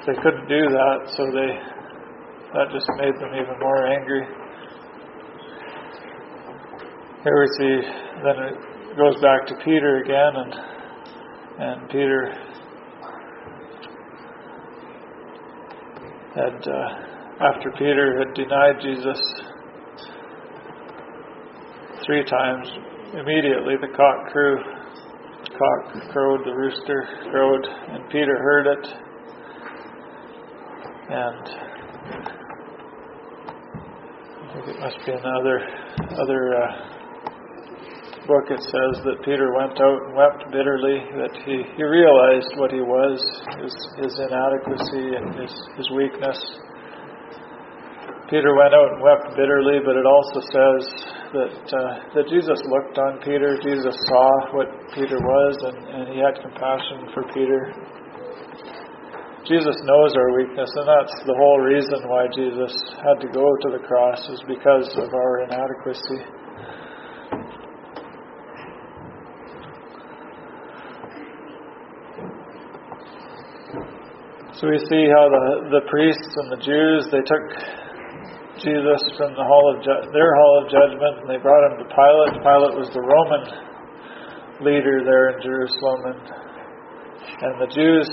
[0.08, 1.78] they couldn't do that, so they
[2.54, 4.24] that just made them even more angry.
[7.24, 7.76] Here we see,
[8.24, 10.77] then it goes back to Peter again, and
[11.60, 12.32] and Peter
[16.36, 16.90] had, uh,
[17.50, 19.20] after Peter had denied Jesus
[22.06, 22.68] three times,
[23.14, 24.58] immediately the cock crew,
[25.58, 28.88] cock crowed, the rooster crowed, and Peter heard it,
[31.10, 31.48] and
[34.44, 35.60] I think it must be another
[36.22, 36.56] other.
[36.56, 36.97] Uh,
[38.28, 42.76] book it says that Peter went out and wept bitterly, that he, he realized what
[42.76, 43.16] he was,
[43.64, 46.36] his, his inadequacy and his, his weakness.
[48.28, 50.84] Peter went out and wept bitterly, but it also says
[51.32, 56.20] that, uh, that Jesus looked on Peter, Jesus saw what Peter was, and, and he
[56.20, 57.72] had compassion for Peter.
[59.48, 63.80] Jesus knows our weakness, and that's the whole reason why Jesus had to go to
[63.80, 66.47] the cross, is because of our inadequacy.
[74.58, 77.46] So we see how the, the priests and the Jews, they took
[78.58, 81.86] Jesus from the hall of ju- their hall of judgment and they brought him to
[81.86, 82.42] Pilate.
[82.42, 83.46] Pilate was the Roman
[84.66, 86.22] leader there in Jerusalem, and,
[87.46, 88.10] and the Jews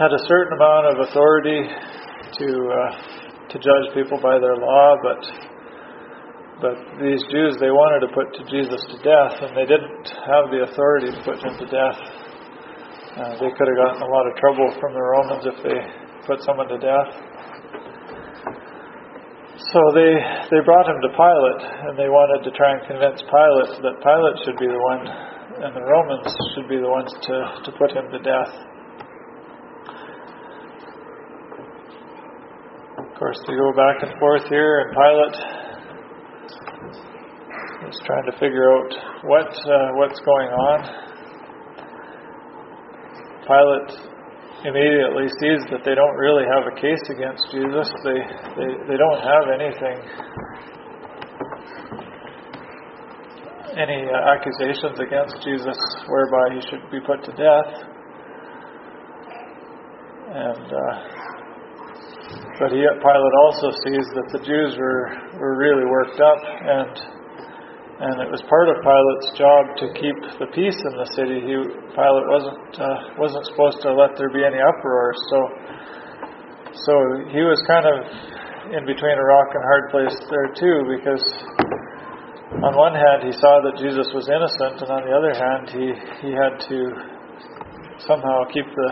[0.00, 2.90] had a certain amount of authority to uh,
[3.52, 5.20] to judge people by their law, but
[6.64, 10.48] but these Jews they wanted to put to Jesus to death, and they didn't have
[10.48, 12.27] the authority to put him to death.
[13.16, 15.78] Uh, they could have gotten a lot of trouble from the Romans if they
[16.28, 17.10] put someone to death.
[19.72, 20.12] So they
[20.52, 24.36] they brought him to Pilate, and they wanted to try and convince Pilate that Pilate
[24.44, 25.02] should be the one,
[25.64, 28.52] and the Romans should be the ones to, to put him to death.
[33.02, 35.36] Of course, they go back and forth here, and Pilate
[37.90, 38.90] is trying to figure out
[39.24, 41.07] what uh, what's going on.
[43.48, 43.96] Pilate
[44.68, 47.88] immediately sees that they don't really have a case against Jesus.
[48.04, 48.20] They,
[48.60, 49.96] they, they don't have anything,
[53.72, 55.80] any uh, accusations against Jesus
[56.12, 57.72] whereby he should be put to death.
[60.28, 60.94] And, uh,
[62.60, 65.08] but he, Pilate also sees that the Jews were,
[65.40, 67.17] were really worked up and
[67.98, 71.42] and it was part of Pilate's job to keep the peace in the city.
[71.42, 71.54] He,
[71.98, 75.38] Pilate wasn't uh, wasn't supposed to let there be any uproar, so
[76.86, 76.94] so
[77.34, 77.96] he was kind of
[78.70, 81.24] in between a rock and hard place there too, because
[82.62, 85.86] on one hand he saw that Jesus was innocent, and on the other hand he
[86.22, 86.78] he had to
[88.06, 88.90] somehow keep the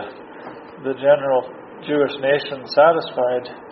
[0.83, 1.47] the general
[1.87, 3.66] Jewish nation satisfied.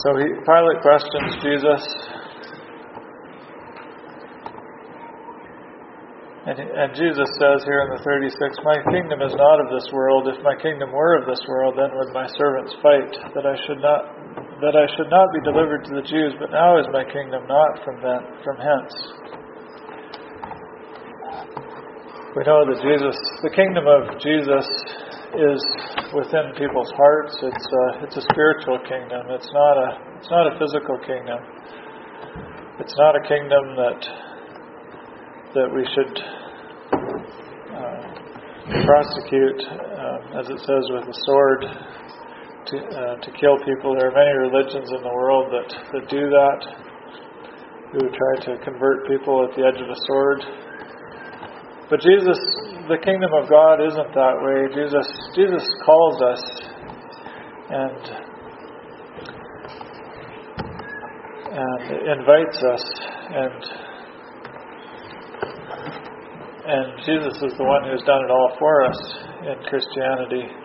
[0.00, 1.82] So he, Pilate questions Jesus.
[6.48, 8.32] And, and Jesus says here in the 36,
[8.64, 10.24] My kingdom is not of this world.
[10.24, 13.84] If my kingdom were of this world, then would my servants fight, that I should
[13.84, 14.16] not
[14.60, 17.80] that I should not be delivered to the Jews, but now is my kingdom not
[17.84, 18.92] from that, from hence.
[22.36, 24.68] We know that Jesus, the kingdom of Jesus
[25.38, 25.62] is
[26.14, 27.38] within people's hearts.
[27.42, 29.30] It's a, it's a spiritual kingdom.
[29.30, 31.38] It's not a it's not a physical kingdom.
[32.80, 34.00] It's not a kingdom that
[35.54, 36.14] that we should
[37.74, 38.02] uh,
[38.86, 41.60] prosecute, uh, as it says, with a sword
[42.66, 43.94] to uh, to kill people.
[43.94, 46.60] There are many religions in the world that that do that,
[47.92, 50.69] who try to convert people at the edge of a sword.
[51.90, 52.38] But Jesus
[52.86, 54.66] the kingdom of God isn't that way.
[54.74, 56.42] Jesus Jesus calls us
[57.70, 58.02] and
[61.50, 61.82] and
[62.18, 62.84] invites us
[63.30, 63.90] and
[66.66, 68.98] and Jesus is the one who's done it all for us
[69.42, 70.59] in Christianity.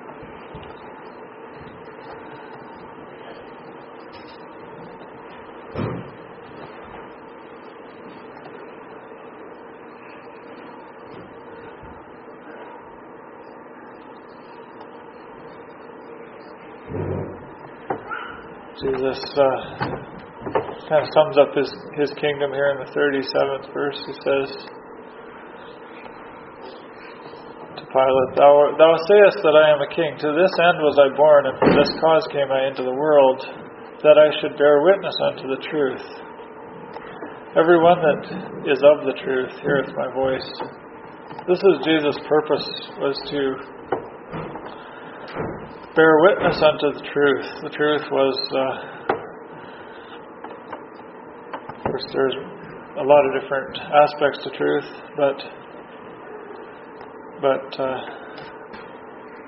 [19.15, 19.79] Jesus uh,
[20.91, 23.95] kind of sums up his, his kingdom here in the 37th verse.
[24.07, 24.49] He says
[27.79, 30.19] to Pilate, thou, thou sayest that I am a king.
[30.19, 33.39] To this end was I born, and for this cause came I into the world,
[34.03, 36.05] that I should bear witness unto the truth.
[37.55, 38.19] Every one that
[38.67, 40.49] is of the truth heareth my voice.
[41.47, 42.67] This is Jesus' purpose,
[42.99, 43.41] was to
[45.95, 47.47] bear witness unto the truth.
[47.63, 49.04] The truth was uh,
[51.95, 52.35] course, there's
[52.99, 54.83] a lot of different aspects to truth,
[55.15, 55.37] but
[57.39, 58.01] but uh,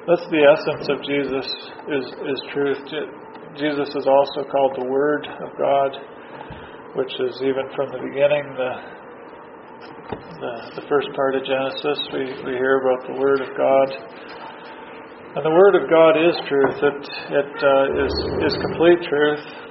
[0.08, 1.48] that's the essence of Jesus
[1.92, 2.80] is is truth.
[3.60, 5.92] Jesus is also called the Word of God,
[6.96, 8.72] which is even from the beginning the
[10.40, 12.00] the, the first part of Genesis.
[12.14, 13.88] We we hear about the Word of God.
[15.36, 16.80] And the Word of God is truth.
[16.80, 18.14] It it uh, is
[18.48, 19.67] is complete truth.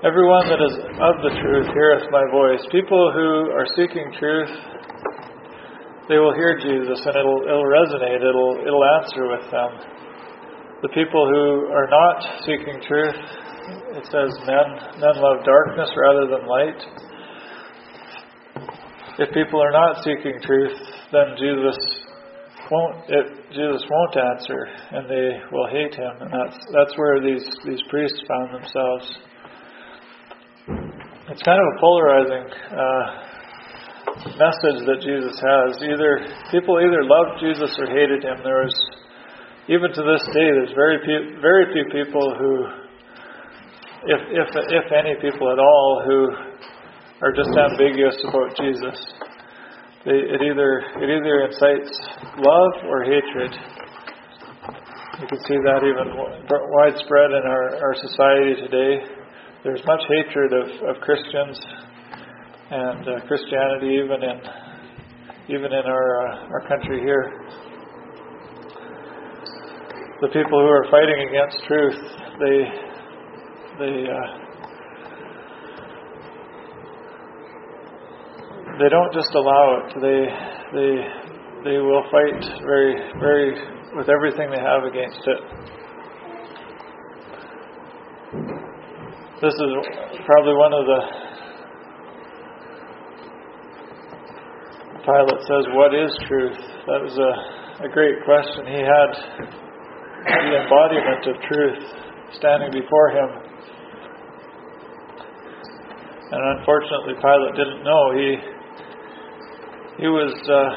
[0.00, 2.64] Everyone that is of the truth heareth my voice.
[2.72, 4.48] People who are seeking truth,
[6.08, 9.76] they will hear Jesus and it'll, it'll resonate, it'll, it'll answer with them.
[10.80, 12.16] The people who are not
[12.48, 13.20] seeking truth,
[14.00, 16.80] it says men, men love darkness rather than light.
[19.20, 20.80] If people are not seeking truth,
[21.12, 21.76] then Jesus
[22.72, 24.64] won't it, Jesus won't answer
[24.96, 29.28] and they will hate him and that's that's where these, these priests found themselves.
[31.30, 33.04] It's kind of a polarizing uh,
[34.34, 35.78] message that Jesus has.
[35.78, 38.42] Either people either loved Jesus or hated him.
[38.42, 38.74] There was
[39.70, 42.52] even to this day, there's very few, very few people who,
[44.10, 46.34] if if if any people at all, who
[47.22, 48.98] are just ambiguous about Jesus.
[50.02, 51.94] They, it either it either incites
[52.42, 53.54] love or hatred.
[55.22, 59.19] You can see that even widespread in our, our society today
[59.62, 61.60] there's much hatred of, of Christians
[62.70, 64.40] and uh, Christianity, even in
[65.54, 67.32] even in our uh, our country here.
[70.22, 71.98] The people who are fighting against truth,
[72.40, 72.58] they
[73.78, 74.28] they uh,
[78.78, 79.94] they don't just allow it.
[80.00, 80.20] They
[80.72, 83.52] they they will fight very very
[83.94, 85.79] with everything they have against it.
[89.40, 89.72] This is
[90.28, 91.00] probably one of the.
[95.00, 96.60] Pilate says, What is truth?
[96.84, 97.32] That was a,
[97.84, 98.68] a great question.
[98.68, 99.10] He had
[100.44, 101.80] the embodiment of truth
[102.36, 103.28] standing before him.
[106.36, 108.12] And unfortunately, Pilate didn't know.
[108.12, 108.36] He
[110.04, 110.70] he was, uh,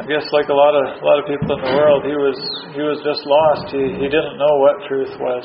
[0.00, 2.38] I guess, like a lot of a lot of people in the world, he was
[2.72, 3.76] he was just lost.
[3.76, 5.44] He he didn't know what truth was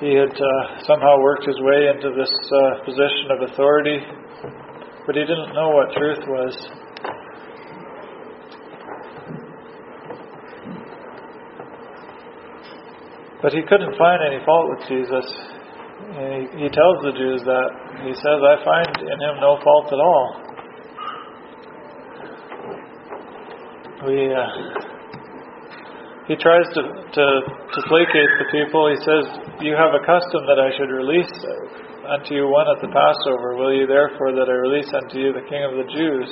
[0.00, 3.98] he had uh, somehow worked his way into this uh, position of authority,
[5.06, 6.54] but he didn't know what truth was.
[13.40, 15.26] But he couldn't find any fault with Jesus.
[16.16, 17.68] He, he tells the Jews that.
[18.02, 20.40] He says, I find in him no fault at all.
[24.06, 24.34] We.
[24.34, 24.83] Uh,
[26.24, 28.88] he tries to, to, to placate the people.
[28.88, 29.24] He says,
[29.60, 31.32] You have a custom that I should release
[32.08, 33.60] unto you one at the Passover.
[33.60, 36.28] Will you therefore that I release unto you the King of the Jews?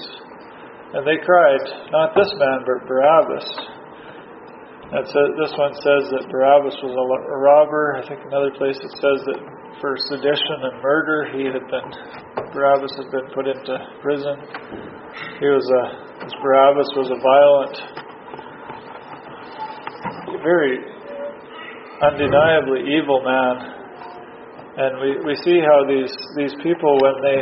[0.97, 3.49] And they cried, Not this man, but Barabbas.
[4.97, 7.07] That says, this one says that Barabbas was a
[7.41, 7.97] robber.
[7.97, 9.41] I think another place it says that
[9.81, 11.89] for sedition and murder he had been
[12.53, 13.73] Barabbas had been put into
[14.05, 14.37] prison.
[15.41, 15.85] He was a
[16.45, 18.02] Barabbas was a violent
[20.41, 20.81] very
[22.01, 23.55] undeniably evil man.
[24.73, 27.41] And we, we see how these, these people, when they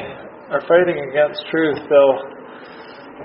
[0.50, 2.18] are fighting against truth, they'll,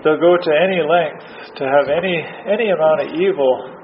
[0.05, 1.25] they'll go to any length
[1.57, 2.13] to have any,
[2.45, 3.75] any amount of evil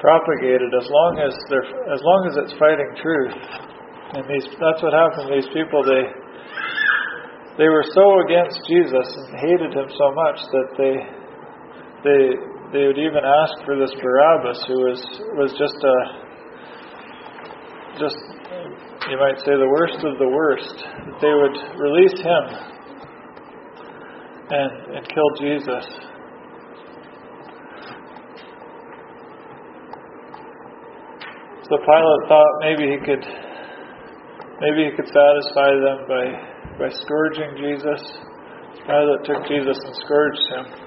[0.00, 3.36] propagated as long as they're, as long as it's fighting truth.
[4.20, 5.80] And these, that's what happened to these people.
[5.80, 6.04] They,
[7.56, 10.94] they were so against Jesus and hated him so much that they,
[12.04, 12.22] they,
[12.76, 15.00] they would even ask for this Barabbas, who was
[15.40, 15.96] was just a
[17.96, 18.20] just
[19.08, 20.76] you might say the worst of the worst.
[21.24, 22.44] They would release him
[24.52, 25.88] and and kill Jesus.
[31.64, 33.24] So Pilate thought maybe he could
[34.60, 36.24] maybe he could satisfy them by
[36.76, 38.04] by scourging Jesus.
[38.84, 40.85] Pilate took Jesus and scourged him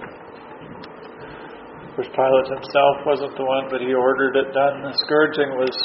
[1.99, 4.83] course, Pilate himself wasn't the one, but he ordered it done.
[4.83, 5.75] The scourging was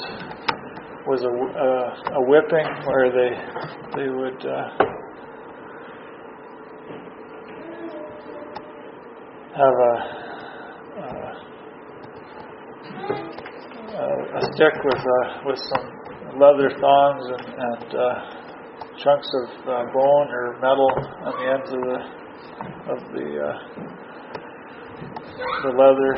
[1.07, 1.71] was a, a,
[2.15, 3.35] a whipping where they
[3.99, 4.69] they would uh,
[9.59, 9.95] have a,
[13.91, 18.15] a, a stick with uh, with some leather thongs and, and uh,
[19.03, 20.91] chunks of uh, bone or metal
[21.27, 21.99] on the ends of the
[22.93, 24.03] of the uh,
[25.62, 26.12] the leather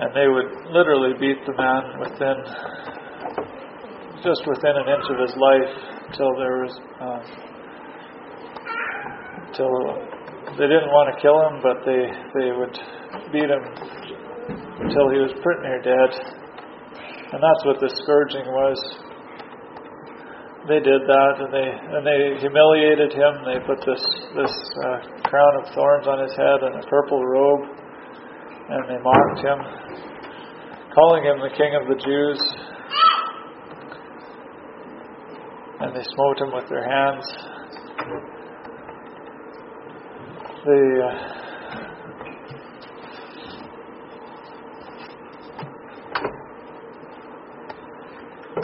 [0.00, 2.36] and they would literally beat the man within
[4.24, 5.72] just within an inch of his life
[6.16, 7.22] till there was um,
[9.56, 9.72] till
[10.58, 12.02] they didn't want to kill him, but they
[12.36, 12.76] they would
[13.32, 13.64] beat him
[14.82, 16.10] until he was pretty near dead,
[17.32, 19.09] and that's what the scourging was.
[20.68, 23.32] They did that, and they and they humiliated him.
[23.48, 24.04] They put this
[24.36, 24.54] this
[24.84, 27.64] uh, crown of thorns on his head and a purple robe,
[28.68, 29.80] and they mocked him
[30.94, 32.40] calling him the King of the Jews.
[35.80, 37.24] And they smote him with their hands.
[40.66, 41.39] They, uh,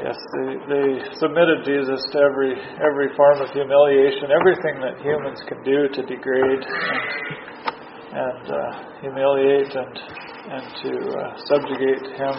[0.06, 0.88] yes, they, they
[1.18, 6.62] submitted Jesus to every every form of humiliation, everything that humans can do to degrade
[6.62, 7.02] and,
[8.14, 8.58] and uh,
[9.02, 9.94] humiliate and
[10.46, 12.34] and to uh, subjugate him.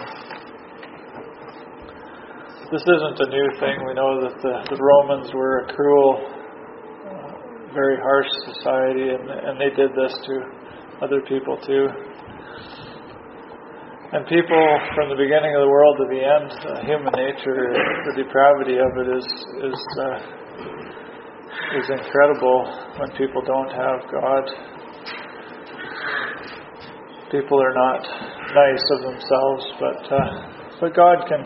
[2.71, 3.79] This isn't a new thing.
[3.87, 9.55] We know that the, the Romans were a cruel, uh, very harsh society, and, and
[9.55, 10.33] they did this to
[11.01, 11.87] other people too.
[14.07, 14.63] And people,
[14.95, 17.75] from the beginning of the world to the end, uh, human nature,
[18.07, 19.27] the depravity of it is
[19.67, 20.17] is uh,
[21.75, 22.63] is incredible
[22.99, 24.47] when people don't have God
[27.31, 27.99] people are not
[28.55, 31.43] nice of themselves, but uh, but God can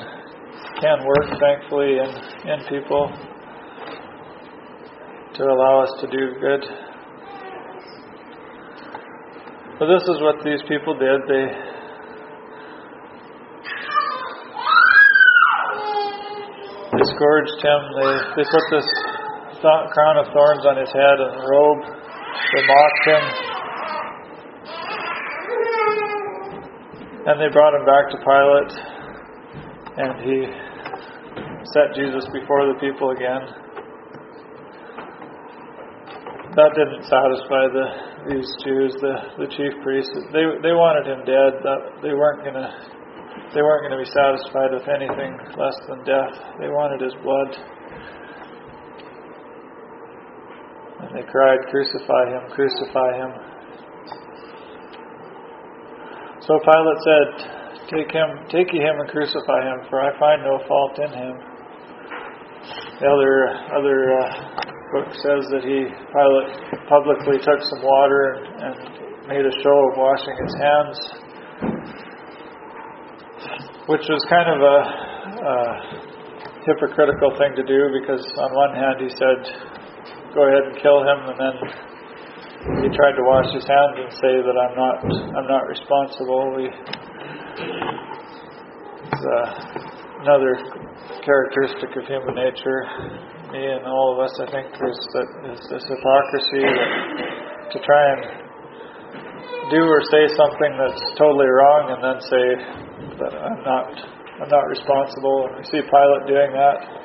[0.80, 2.09] can work thankfully in
[2.49, 3.09] in people
[5.36, 6.64] to allow us to do good.
[9.80, 11.22] But this is what these people did.
[11.28, 11.45] They
[17.16, 17.82] scourged him.
[17.95, 18.88] They they put this
[19.62, 21.82] th- crown of thorns on his head and robe.
[21.86, 23.24] They mocked him.
[27.22, 28.74] And they brought him back to Pilate,
[30.01, 30.38] and he
[31.74, 33.45] set Jesus before the people again.
[36.57, 37.88] That didn't satisfy the
[38.30, 40.14] these Jews, the, the chief priests.
[40.34, 41.62] They they wanted him dead.
[41.64, 43.01] That they weren't gonna
[43.54, 46.36] they weren't gonna be satisfied with anything less than death.
[46.60, 47.52] They wanted his blood.
[51.04, 53.32] And they cried, Crucify him, crucify him.
[56.48, 57.62] So Pilate said,
[57.92, 61.36] Take him, take ye him and crucify him, for I find no fault in him.
[63.02, 63.34] The other
[63.76, 64.62] other uh,
[64.96, 66.52] book says that he Pilate
[66.88, 70.98] publicly took some water and, and made a show of washing his hands,
[73.92, 74.78] which was kind of a,
[75.44, 75.56] a
[76.64, 79.39] hypocritical thing to do because on one hand he said,
[80.32, 81.56] "Go ahead and kill him," and then
[82.80, 84.96] he tried to wash his hands and say that I'm not
[85.36, 86.56] I'm not responsible.
[86.56, 86.72] We
[89.12, 89.48] it's uh,
[90.24, 90.56] another
[91.28, 92.88] characteristic of human nature.
[93.52, 98.04] Me and all of us, I think, is that is this hypocrisy that to try
[98.16, 98.22] and
[99.68, 102.91] do or say something that's totally wrong and then say
[103.22, 103.86] that I'm not
[104.42, 105.54] I'm not responsible.
[105.54, 107.02] We see Pilate doing that.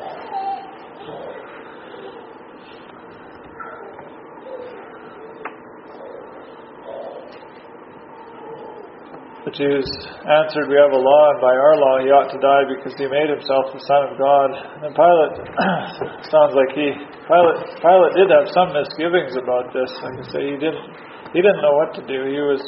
[9.45, 9.87] The Jews
[10.27, 13.07] answered, We have a law, and by our law he ought to die because he
[13.07, 14.49] made himself the Son of God.
[14.83, 15.35] And Pilate
[16.33, 16.91] sounds like he
[17.29, 19.93] Pilate Pilate did have some misgivings about this.
[20.03, 20.89] I say, he didn't
[21.37, 22.27] he didn't know what to do.
[22.27, 22.65] He was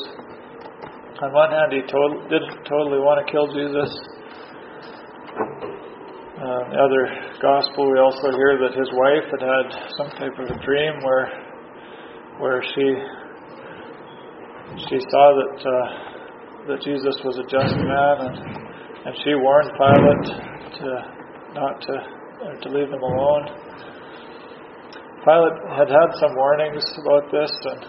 [1.23, 3.91] on one hand he to- didn't totally want to kill Jesus.
[6.39, 7.05] Uh, the other
[7.43, 9.67] gospel, we also hear that his wife had had
[9.99, 11.27] some type of a dream where
[12.39, 12.87] where she
[14.89, 15.67] she saw that.
[15.67, 16.09] Uh,
[16.69, 18.37] that Jesus was a just man, and,
[19.09, 20.27] and she warned Pilate
[20.77, 20.89] to
[21.57, 21.95] not to
[22.61, 23.45] to leave him alone.
[25.25, 27.81] Pilate had had some warnings about this, and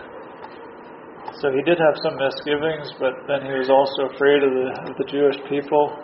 [1.41, 4.93] so he did have some misgivings, but then he was also afraid of the, of
[4.99, 5.95] the Jewish people.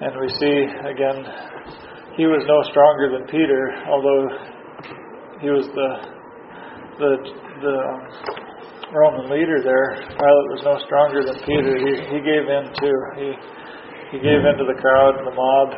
[0.00, 1.24] And we see again,
[2.16, 4.24] he was no stronger than Peter, although
[5.40, 5.90] he was the
[6.98, 7.12] the
[7.64, 8.00] the um,
[8.92, 11.72] Roman leader there, Pilate was no stronger than Peter.
[11.78, 12.98] He he gave in too.
[13.16, 13.28] He
[14.12, 15.68] he gave in to the crowd and the mob,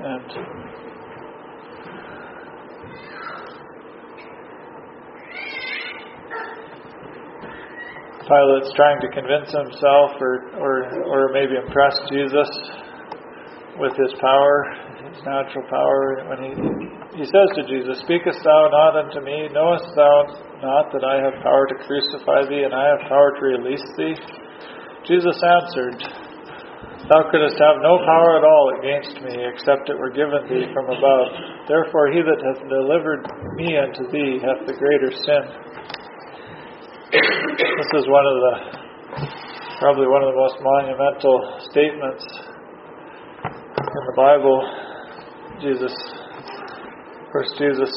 [0.00, 0.26] and
[8.30, 12.46] Pilate's trying to convince himself or, or, or maybe impress Jesus
[13.74, 14.70] with his power,
[15.02, 16.22] his natural power.
[16.30, 16.52] When he,
[17.18, 19.50] he says to Jesus, Speakest thou not unto me?
[19.50, 20.30] Knowest thou
[20.62, 24.14] not that I have power to crucify thee and I have power to release thee?
[25.10, 25.98] Jesus answered,
[27.10, 30.86] Thou couldst have no power at all against me, except it were given thee from
[30.86, 31.26] above.
[31.66, 33.26] Therefore he that hath delivered
[33.58, 35.70] me unto thee hath the greater sin.
[37.60, 38.54] This is one of the
[39.84, 42.24] probably one of the most monumental statements
[43.76, 44.64] in the Bible.
[45.60, 45.92] Jesus,
[47.28, 47.92] first Jesus,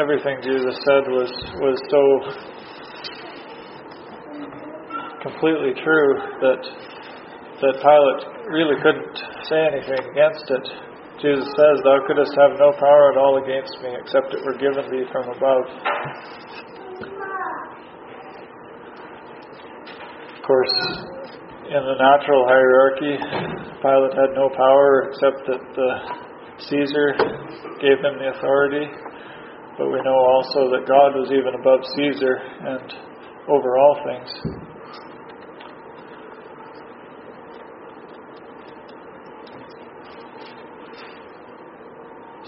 [0.00, 1.28] everything Jesus said was
[1.60, 2.02] was so
[5.28, 6.10] completely true
[6.40, 6.64] that
[7.60, 10.64] that Pilate really couldn't say anything against it.
[11.20, 14.88] Jesus says, Thou couldst have no power at all against me except it were given
[14.88, 15.68] thee from above.
[20.46, 20.76] Course,
[21.72, 23.16] in the natural hierarchy,
[23.80, 25.90] Pilate had no power except that the
[26.68, 27.16] Caesar
[27.80, 28.84] gave him the authority.
[29.78, 32.92] But we know also that God was even above Caesar and
[33.48, 34.30] over all things.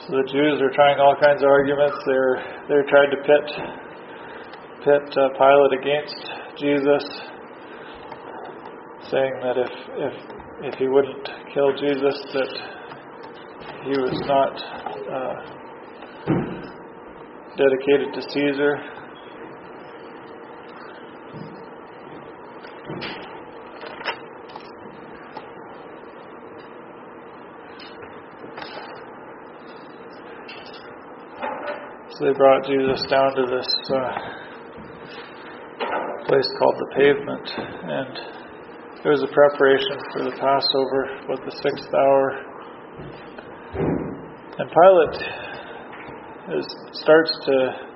[0.07, 1.97] So the Jews are trying all kinds of arguments.
[2.07, 2.39] They're
[2.69, 3.47] they're trying to pit
[4.85, 6.21] pit uh, Pilate against
[6.61, 7.03] Jesus
[9.11, 10.15] saying that if if
[10.63, 12.77] if he wouldn't kill Jesus, that
[13.85, 14.53] he was not
[15.13, 15.37] uh,
[17.57, 18.81] dedicated to Caesar.
[32.11, 34.37] So they brought Jesus down to this uh,
[36.27, 37.51] place called the pavement,
[37.85, 38.36] and
[39.07, 42.43] it was a preparation for the Passover with the sixth hour.
[44.59, 45.23] And Pilate
[46.59, 47.87] is, starts to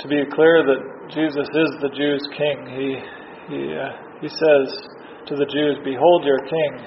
[0.00, 2.64] to be clear that Jesus is the Jews' king.
[2.72, 2.96] He
[3.52, 3.92] he uh,
[4.22, 4.88] he says
[5.28, 6.80] to the Jews, "Behold your king."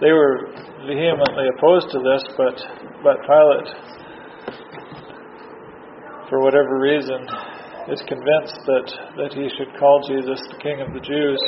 [0.00, 0.48] They were
[0.88, 2.56] vehemently opposed to this, but
[3.04, 3.68] but Pilate,
[6.30, 7.28] for whatever reason,
[7.90, 11.40] is convinced that, that he should call Jesus the King of the Jews.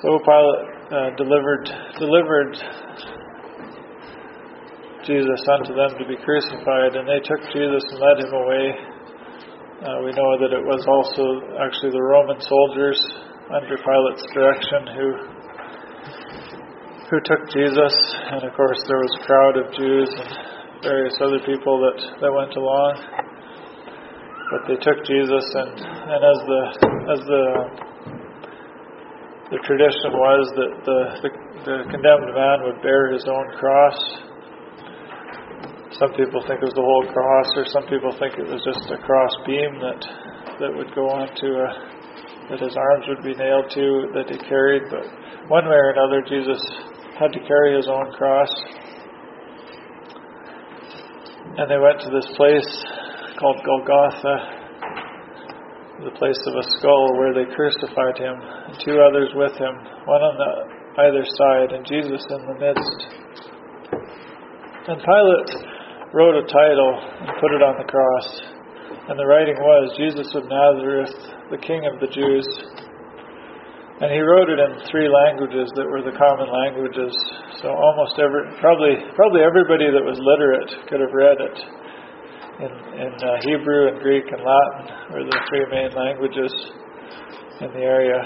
[0.00, 1.68] So Pilate uh, delivered
[1.98, 2.56] delivered
[5.04, 8.64] Jesus unto them to be crucified, and they took Jesus and led him away.
[9.82, 12.96] Uh, we know that it was also actually the Roman soldiers
[13.50, 15.08] under Pilate's direction who
[17.10, 17.94] who took Jesus,
[18.30, 20.30] and of course there was a crowd of Jews and
[20.86, 22.94] various other people that, that went along.
[24.54, 26.62] But they took Jesus, and, and as the
[27.10, 27.44] as the
[29.50, 31.30] the tradition was that the, the
[31.66, 33.98] the condemned man would bear his own cross.
[35.98, 38.86] Some people think it was the whole cross, or some people think it was just
[38.94, 40.00] a cross beam that
[40.62, 41.99] that would go onto a
[42.50, 45.06] that his arms would be nailed to, that he carried, but
[45.46, 46.58] one way or another, Jesus
[47.14, 48.50] had to carry his own cross.
[51.58, 52.70] And they went to this place
[53.38, 54.36] called Golgotha,
[56.02, 59.74] the place of a skull, where they crucified him, and two others with him,
[60.10, 60.52] one on the
[61.06, 63.00] either side, and Jesus in the midst.
[64.90, 65.50] And Pilate
[66.12, 68.28] wrote a title and put it on the cross.
[69.10, 71.10] And the writing was Jesus of Nazareth,
[71.50, 72.46] the King of the Jews.
[73.98, 77.10] And he wrote it in three languages that were the common languages.
[77.58, 81.56] So almost every, probably, probably everybody that was literate could have read it.
[82.62, 86.54] In, in uh, Hebrew and Greek and Latin were the three main languages
[87.66, 88.22] in the area.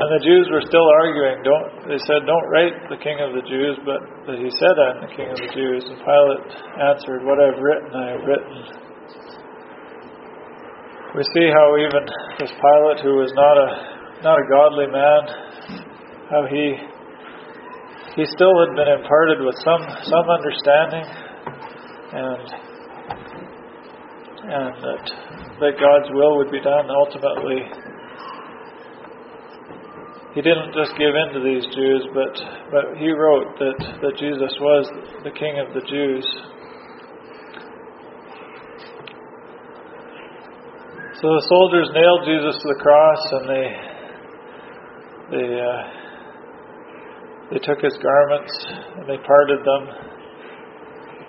[0.00, 1.44] And the Jews were still arguing.
[1.44, 5.04] Don't they said, "Don't write the King of the Jews," but that he said, "I'm
[5.04, 6.48] the King of the Jews." And Pilate
[6.80, 8.56] answered, "What I've written, I have written."
[11.12, 12.08] We see how even
[12.40, 13.68] this Pilate, who was not a
[14.24, 15.20] not a godly man,
[16.32, 16.80] how he
[18.16, 21.04] he still had been imparted with some some understanding,
[22.16, 22.44] and
[24.48, 25.04] and that
[25.60, 27.89] that God's will would be done ultimately.
[30.34, 32.30] He didn't just give in to these Jews, but
[32.70, 34.86] but he wrote that that Jesus was
[35.24, 36.22] the King of the Jews.
[41.18, 43.66] So the soldiers nailed Jesus to the cross, and they
[45.34, 45.82] they uh,
[47.50, 48.54] they took his garments
[48.96, 49.82] and they parted them.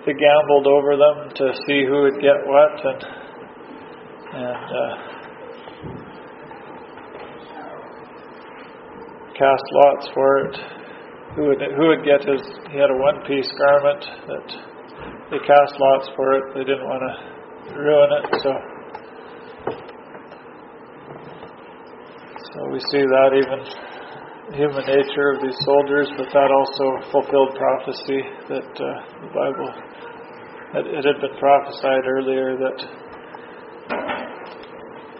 [0.06, 3.02] They gambled over them to see who would get what, and
[4.32, 5.12] and uh,
[9.38, 10.56] cast lots for it.
[11.36, 12.42] Who would who would get his?
[12.70, 14.46] He had a one-piece garment that
[15.30, 16.44] they cast lots for it.
[16.54, 17.12] They didn't want to
[17.80, 18.52] ruin it, so.
[22.52, 23.64] So we see that even
[24.52, 28.20] human nature of these soldiers, but that also fulfilled prophecy
[28.52, 28.88] that uh,
[29.24, 29.72] the Bible
[30.74, 32.78] it, it had been prophesied earlier that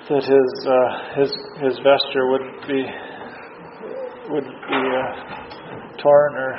[0.08, 1.30] that his uh, his
[1.64, 2.84] his vesture wouldn't be
[4.30, 6.52] wouldn't be uh, torn or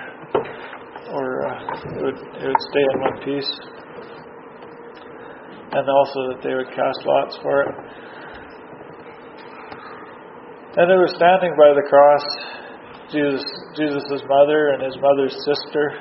[1.14, 1.60] or uh,
[1.96, 3.52] it would it would stay in one piece,
[5.72, 7.76] and also that they would cast lots for it.
[10.76, 12.26] And they were standing by the cross,
[13.14, 13.46] Jesus,
[13.78, 15.94] Jesus' mother and his mother's sister,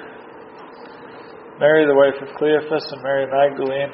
[1.60, 3.92] Mary, the wife of Cleophas, and Mary Magdalene.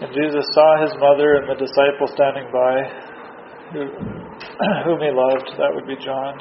[0.00, 3.05] And Jesus saw his mother and the disciple standing by,
[3.72, 3.82] who,
[4.84, 5.48] whom he loved.
[5.58, 6.38] That would be John.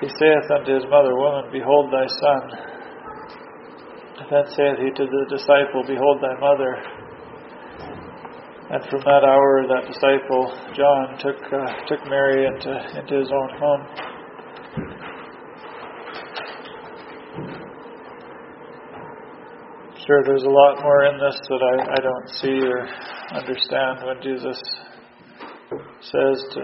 [0.00, 2.42] He saith unto his mother, Woman, behold thy son.
[4.30, 6.76] Then saith he to the disciple, Behold thy mother.
[8.70, 13.50] And from that hour, that disciple, John, took uh, took Mary into into his own
[13.60, 13.86] home.
[20.06, 22.88] Sure, there's a lot more in this that I, I don't see or
[23.34, 24.60] understand when Jesus
[26.00, 26.60] says to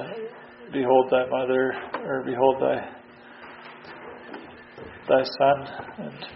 [0.72, 1.72] behold thy mother
[2.04, 2.88] or behold thy
[5.08, 5.66] thy son
[5.98, 6.26] and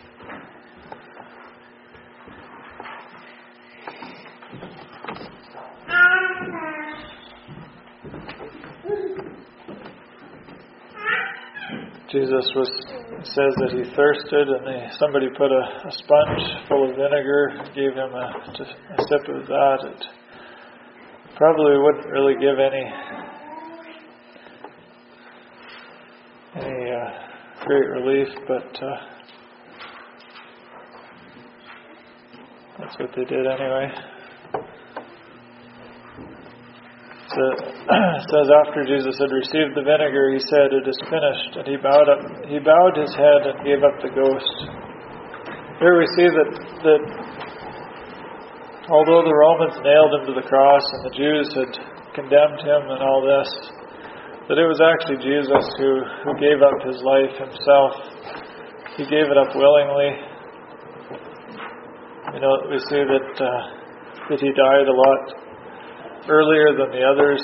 [12.11, 12.71] Jesus was
[13.25, 17.91] says that he thirsted, and they, somebody put a, a, sponge full of vinegar, gave
[17.91, 19.79] him a, a sip of that.
[19.83, 20.05] It
[21.37, 22.85] probably wouldn't really give any
[26.57, 27.11] any uh,
[27.67, 28.97] great relief, but uh,
[32.79, 33.91] that's what they did anyway.
[37.35, 41.77] it says after Jesus had received the vinegar, he said, "It is finished," and he
[41.77, 42.23] bowed up.
[42.47, 44.71] He bowed his head and gave up the ghost.
[45.83, 46.51] Here we see that
[46.87, 47.24] that
[48.89, 51.73] although the Romans nailed him to the cross and the Jews had
[52.13, 53.49] condemned him and all this,
[54.49, 55.91] that it was actually Jesus who
[56.25, 57.93] who gave up his life himself.
[59.01, 60.11] He gave it up willingly.
[62.37, 63.63] You know, we see that uh,
[64.29, 65.25] that he died a lot
[66.29, 67.41] earlier than the others.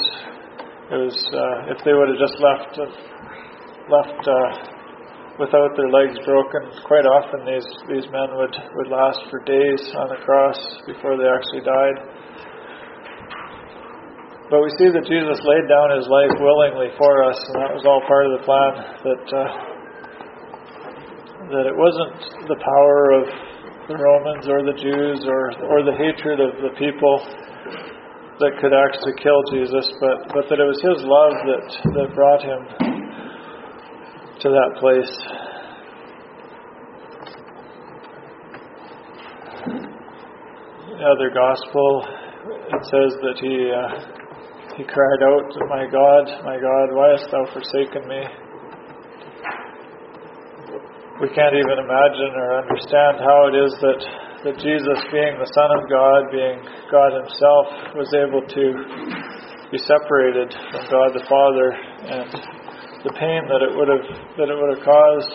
[0.92, 2.72] It was uh, if they would have just left
[3.88, 4.79] left uh,
[5.40, 6.68] without their legs broken.
[6.84, 11.24] Quite often, these these men would would last for days on the cross before they
[11.24, 11.96] actually died.
[14.52, 17.88] But we see that Jesus laid down his life willingly for us, and that was
[17.88, 18.72] all part of the plan.
[19.08, 19.50] That uh,
[21.56, 23.24] that it wasn't the power of
[23.88, 27.16] the Romans or the Jews or or the hatred of the people
[28.40, 32.40] that could actually kill Jesus, but, but that it was his love that, that brought
[32.40, 32.64] him
[34.40, 35.14] to that place.
[40.96, 42.04] The other gospel,
[42.72, 47.44] it says that he uh, he cried out, "My God, my God, why hast thou
[47.52, 48.22] forsaken me?"
[51.20, 54.00] We can't even imagine or understand how it is that
[54.44, 58.64] that Jesus, being the Son of God, being God Himself, was able to
[59.68, 61.76] be separated from God the Father,
[62.08, 62.59] and
[63.04, 65.34] the pain that it would have that it would have caused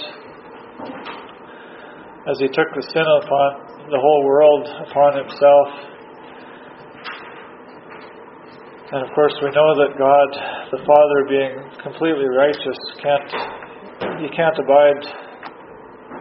[2.30, 5.68] as He took the sin upon the whole world upon Himself.
[8.94, 10.30] And of course, we know that God,
[10.72, 13.30] the Father, being completely righteous, can't
[14.22, 15.02] He can't abide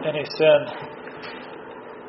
[0.05, 0.95] any sin.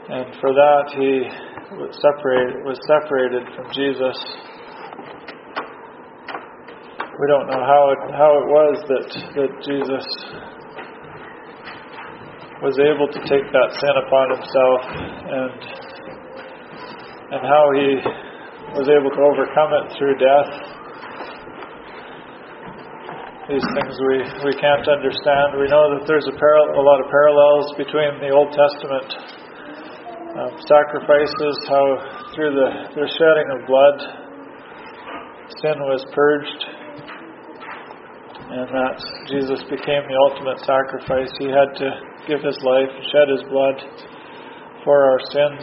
[0.09, 1.27] And for that, he
[1.75, 4.15] was separated, was separated from Jesus.
[7.17, 9.07] We don't know how it, how it was that,
[9.41, 10.07] that Jesus
[12.61, 14.81] was able to take that sin upon himself
[15.33, 15.87] and
[17.27, 17.99] and how he
[18.79, 20.51] was able to overcome it through death.
[23.51, 25.59] These things we, we can't understand.
[25.59, 29.09] We know that there's a, paral- a lot of parallels between the Old Testament
[30.39, 31.87] um, sacrifices, how
[32.35, 33.99] through the, the shedding of blood,
[35.63, 36.76] sin was purged,
[38.47, 41.31] and that Jesus became the ultimate sacrifice.
[41.39, 41.89] He had to
[42.31, 43.77] give his life, and shed his blood
[44.87, 45.63] for our sins.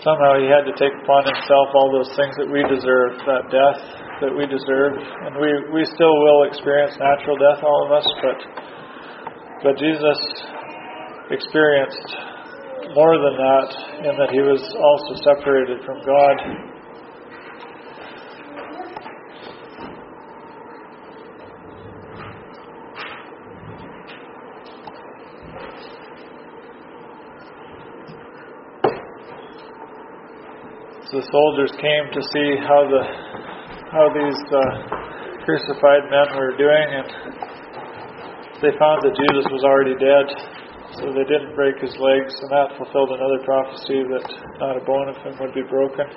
[0.00, 3.80] Somehow he had to take upon himself all those things that we deserve, that death
[4.18, 4.98] that we deserve.
[4.98, 8.38] And we, we still will experience natural death, all of us, but
[9.62, 10.18] but Jesus
[11.30, 12.08] experienced
[12.98, 13.68] more than that,
[14.10, 16.71] in that he was also separated from God.
[31.12, 33.04] The soldiers came to see how the
[33.92, 34.64] how these uh,
[35.44, 37.08] crucified men were doing, and
[38.64, 40.24] they found that Jesus was already dead.
[40.96, 44.24] So they didn't break his legs, and that fulfilled another prophecy that
[44.56, 46.08] not a bone of him would be broken.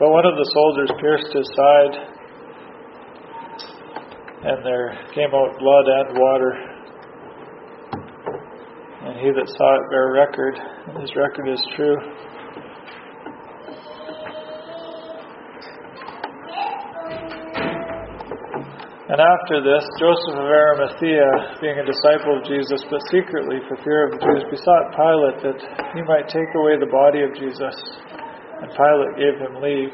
[0.00, 1.94] But one of the soldiers pierced his side,
[4.48, 6.52] and there came out blood and water.
[9.04, 11.96] And he that saw it bare record, and his record is true.
[19.12, 24.08] And after this, Joseph of Arimathea, being a disciple of Jesus, but secretly for fear
[24.08, 25.60] of the Jews, besought Pilate that
[25.92, 27.76] he might take away the body of Jesus.
[28.64, 29.92] And Pilate gave him leave.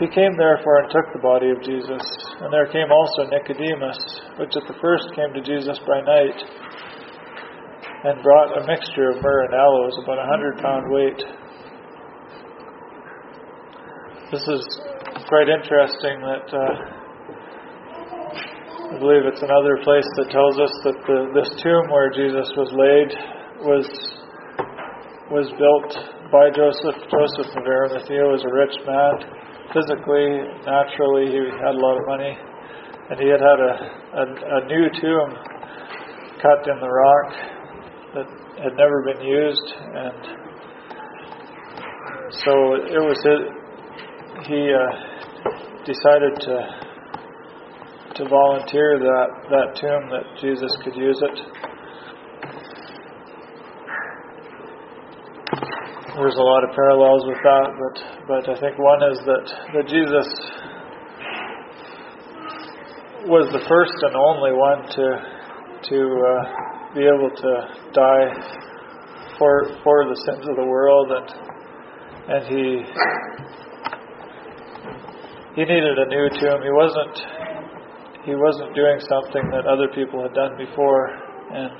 [0.00, 2.00] He came therefore and took the body of Jesus.
[2.40, 4.00] And there came also Nicodemus,
[4.40, 6.40] which at the first came to Jesus by night,
[8.08, 11.20] and brought a mixture of myrrh and aloes, about a hundred pound weight.
[14.32, 14.64] This is
[15.28, 16.48] quite interesting that.
[16.48, 16.99] Uh,
[18.90, 22.74] I believe it's another place that tells us that the, this tomb where Jesus was
[22.74, 23.14] laid
[23.62, 23.86] was
[25.30, 25.94] was built
[26.34, 26.98] by Joseph.
[27.06, 29.30] Joseph of Arimathea was a rich man.
[29.70, 33.74] Physically, naturally, he had a lot of money, and he had had a,
[34.10, 35.38] a, a new tomb
[36.42, 37.30] cut in the rock
[38.18, 38.26] that
[38.58, 40.18] had never been used, and
[42.42, 42.52] so
[42.90, 43.22] it was.
[44.50, 44.82] He uh,
[45.86, 46.79] decided to
[48.20, 51.36] to volunteer that, that tomb that Jesus could use it.
[56.16, 57.96] There's a lot of parallels with that, but
[58.28, 60.28] but I think one is that, that Jesus
[63.24, 65.06] was the first and only one to
[65.88, 66.44] to uh,
[66.92, 67.52] be able to
[67.96, 68.28] die
[69.38, 71.28] for for the sins of the world and
[72.28, 72.84] and he
[75.56, 76.60] he needed a new tomb.
[76.62, 77.39] He wasn't
[78.24, 81.08] he wasn't doing something that other people had done before.
[81.52, 81.72] And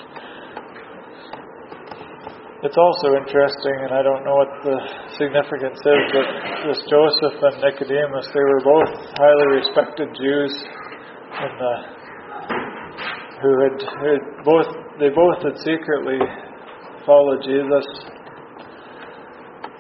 [2.64, 4.76] it's also interesting, and I don't know what the
[5.16, 6.26] significance is, but
[6.68, 10.52] this Joseph and Nicodemus, they were both highly respected Jews
[11.40, 11.74] in the,
[13.40, 14.68] who had, had both
[14.98, 16.18] they both had secretly
[17.06, 17.86] followed Jesus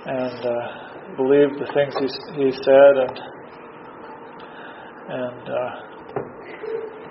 [0.06, 2.08] and uh, believed the things he,
[2.44, 3.20] he said and
[5.10, 5.89] and uh,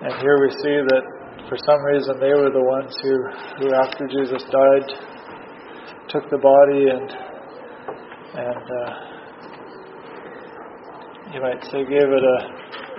[0.02, 1.04] and here we see that
[1.50, 3.16] for some reason they were the ones who,
[3.60, 4.88] who after Jesus died,
[6.08, 7.10] took the body and
[8.30, 8.92] and uh,
[11.34, 12.40] you might say gave it a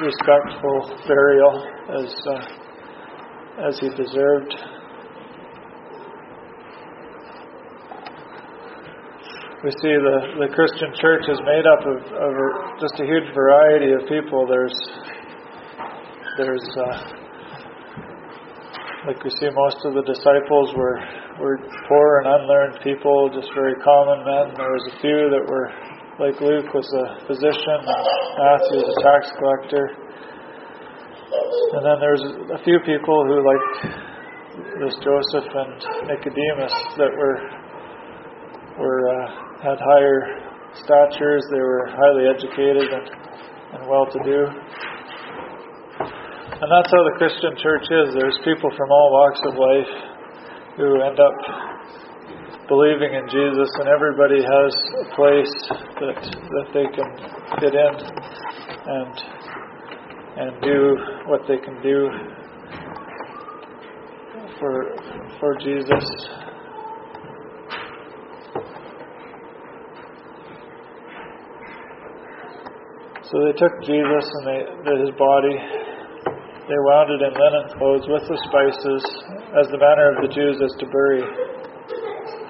[0.03, 4.55] respectful burial as uh, as he deserved.
[9.63, 12.33] We see the, the Christian church is made up of, of
[12.81, 14.47] just a huge variety of people.
[14.49, 14.73] There's
[16.41, 16.97] there's uh,
[19.05, 20.97] like we see most of the disciples were
[21.37, 24.57] were poor and unlearned people, just very common men.
[24.57, 25.69] There was a few that were
[26.17, 28.01] like Luke was a physician, and
[28.41, 29.85] Matthew was a tax collector,
[31.77, 32.25] and then there's
[32.57, 33.67] a few people who like
[34.81, 35.77] this Joseph and
[36.09, 37.37] Nicodemus that were
[38.81, 39.29] were uh,
[39.61, 40.41] had higher
[40.89, 41.45] statures.
[41.53, 43.07] They were highly educated and,
[43.77, 44.49] and well to do.
[46.61, 48.15] And that's how the Christian church is.
[48.15, 49.93] There's people from all walks of life
[50.77, 51.37] who end up
[52.69, 55.55] believing in Jesus, and everybody has a place
[56.05, 57.09] that that they can
[57.61, 57.95] fit in
[58.87, 59.15] and
[60.37, 60.97] and do
[61.27, 62.09] what they can do.
[64.61, 64.95] for
[65.41, 66.05] for Jesus.
[73.31, 74.61] So they took Jesus and they,
[75.07, 75.55] his body,
[76.71, 79.03] they wound it in linen clothes with the spices,
[79.59, 81.19] as the manner of the Jews is to bury.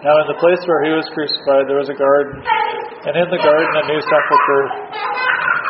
[0.04, 3.40] Now in the place where he was crucified there was a garden, and in the
[3.40, 4.64] garden a new sepulchre,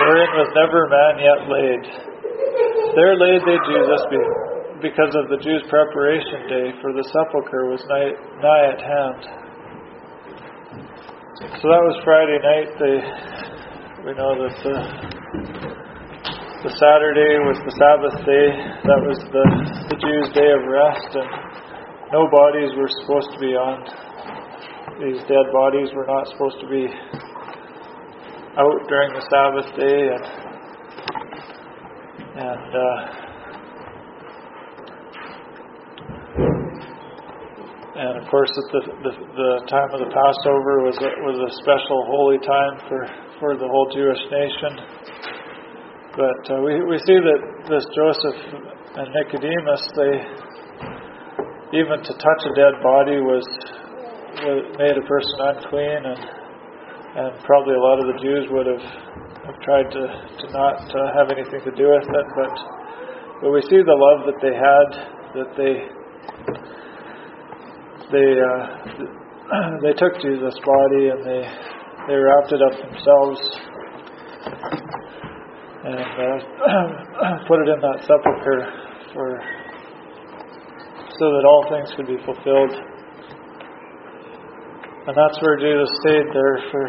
[0.03, 1.83] wherein was never man yet laid.
[2.99, 4.03] There laid they Jesus
[4.83, 8.19] because of the Jews' preparation day, for the sepulchre was nigh,
[8.67, 9.21] at hand.
[11.39, 12.69] So that was Friday night.
[12.83, 12.99] They
[14.01, 15.20] we know that the,
[16.61, 18.49] the Saturday was the Sabbath day.
[18.85, 19.45] That was the,
[19.89, 21.29] the Jews' day of rest, and
[22.13, 23.81] no bodies were supposed to be on.
[25.01, 26.85] These dead bodies were not supposed to be
[28.61, 30.25] out during the Sabbath day, and
[32.45, 33.21] and uh,
[38.05, 42.05] and of course, the, the the time of the Passover was a, was a special
[42.05, 43.09] holy time for
[43.41, 45.01] for the whole Jewish nation.
[46.11, 47.41] But uh, we, we see that
[47.71, 48.39] this Joseph
[48.99, 50.19] and Nicodemus, they
[51.79, 53.47] even to touch a dead body was,
[54.43, 56.19] was made a person unclean, and
[57.11, 61.15] and probably a lot of the Jews would have, have tried to to not uh,
[61.15, 62.27] have anything to do with it.
[62.35, 62.55] But
[63.39, 64.89] but we see the love that they had,
[65.39, 65.75] that they
[68.11, 68.63] they uh,
[69.87, 71.43] they took Jesus' body and they
[72.11, 73.39] they wrapped it up themselves
[75.85, 78.69] and uh, put it in that sepulchre
[79.15, 79.41] for
[81.19, 82.73] so that all things could be fulfilled.
[85.07, 86.85] And that's where Jesus stayed there for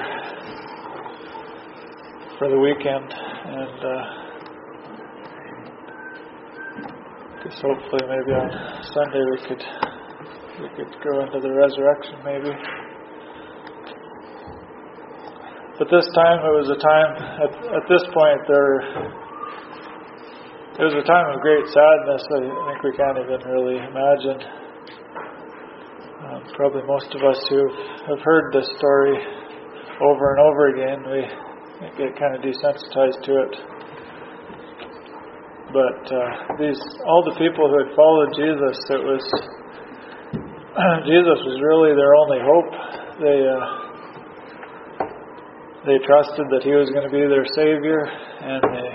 [2.38, 4.22] for the weekend, and uh,
[7.44, 8.50] guess hopefully maybe on
[8.94, 9.64] Sunday we could
[10.62, 12.91] we could go into the resurrection maybe.
[15.82, 17.10] But this time it was a time,
[17.42, 18.86] at, at this point, there,
[20.78, 22.22] it was a time of great sadness.
[22.22, 22.38] I
[22.70, 24.38] think we can't even really imagine.
[26.22, 27.66] Um, probably most of us who
[28.14, 29.26] have heard this story
[30.06, 31.26] over and over again, we
[31.98, 33.54] get kind of desensitized to it.
[35.74, 36.78] But uh, these,
[37.10, 39.26] all the people who had followed Jesus, it was
[41.10, 42.70] Jesus was really their only hope.
[43.18, 43.91] They uh,
[45.86, 48.90] they trusted that he was going to be their Savior, and they,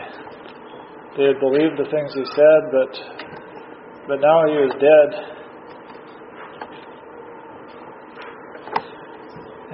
[1.18, 2.93] they had believed the things he said, but,
[4.07, 5.09] but now he was dead.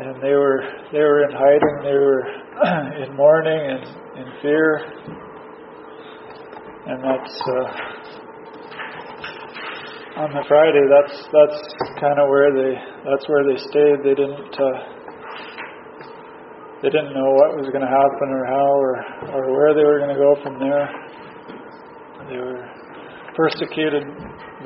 [0.00, 2.24] And they were, they were in hiding, they were
[3.04, 3.84] in mourning and
[4.16, 4.80] in fear.
[6.86, 7.92] And that's, uh,
[10.16, 11.60] on the Friday, that's, that's
[12.00, 12.72] kind of where they,
[13.04, 14.00] that's where they stayed.
[14.02, 14.91] They didn't, uh,
[16.82, 18.94] they didn't know what was going to happen or how or,
[19.38, 20.90] or where they were going to go from there.
[22.26, 22.66] They were
[23.38, 24.02] persecuted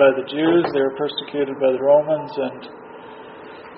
[0.01, 2.61] by the Jews, they were persecuted by the Romans, and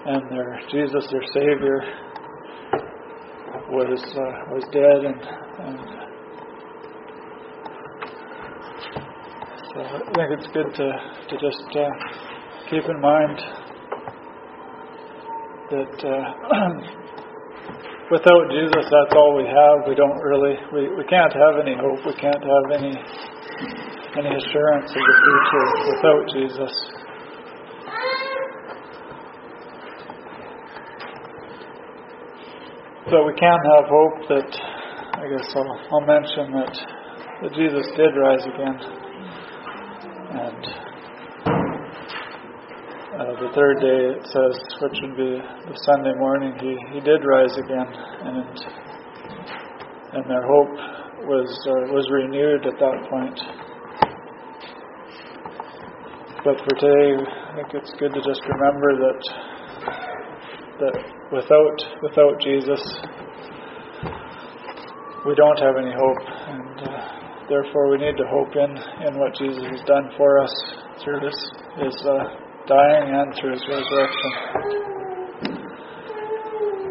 [0.07, 1.83] and their Jesus, their Savior,
[3.75, 5.21] was uh, was dead, and,
[5.67, 5.79] and
[9.67, 10.89] so I think it's good to
[11.27, 11.91] to just uh,
[12.71, 13.39] keep in mind
[15.75, 16.05] that.
[16.07, 16.95] Uh,
[18.11, 19.89] without Jesus, that's all we have.
[19.89, 22.01] We don't really, we, we can't have any hope.
[22.05, 22.95] We can't have any
[24.19, 26.75] any assurance of the future without Jesus.
[33.11, 34.51] But we can have hope that,
[35.17, 36.75] I guess I'll, I'll mention that,
[37.43, 38.77] that Jesus did rise again.
[40.31, 40.67] And
[43.17, 47.23] uh, the third day it says, which would be the Sunday morning, he, he did
[47.23, 48.55] rise again, and
[50.11, 50.75] and their hope
[51.23, 53.39] was uh, was renewed at that point.
[56.43, 59.21] But for today, I think it's good to just remember that
[60.83, 60.95] that
[61.31, 62.83] without without Jesus,
[65.27, 68.71] we don't have any hope, and uh, therefore we need to hope in
[69.07, 70.55] in what Jesus has done for us
[71.05, 71.39] through this
[71.79, 71.95] His.
[72.03, 74.31] Uh, dying and through his resurrection.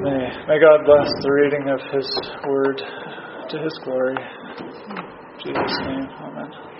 [0.01, 2.09] May, may God bless the reading of his
[2.47, 2.81] word
[3.49, 4.15] to his glory.
[4.17, 6.76] In Jesus' name, amen.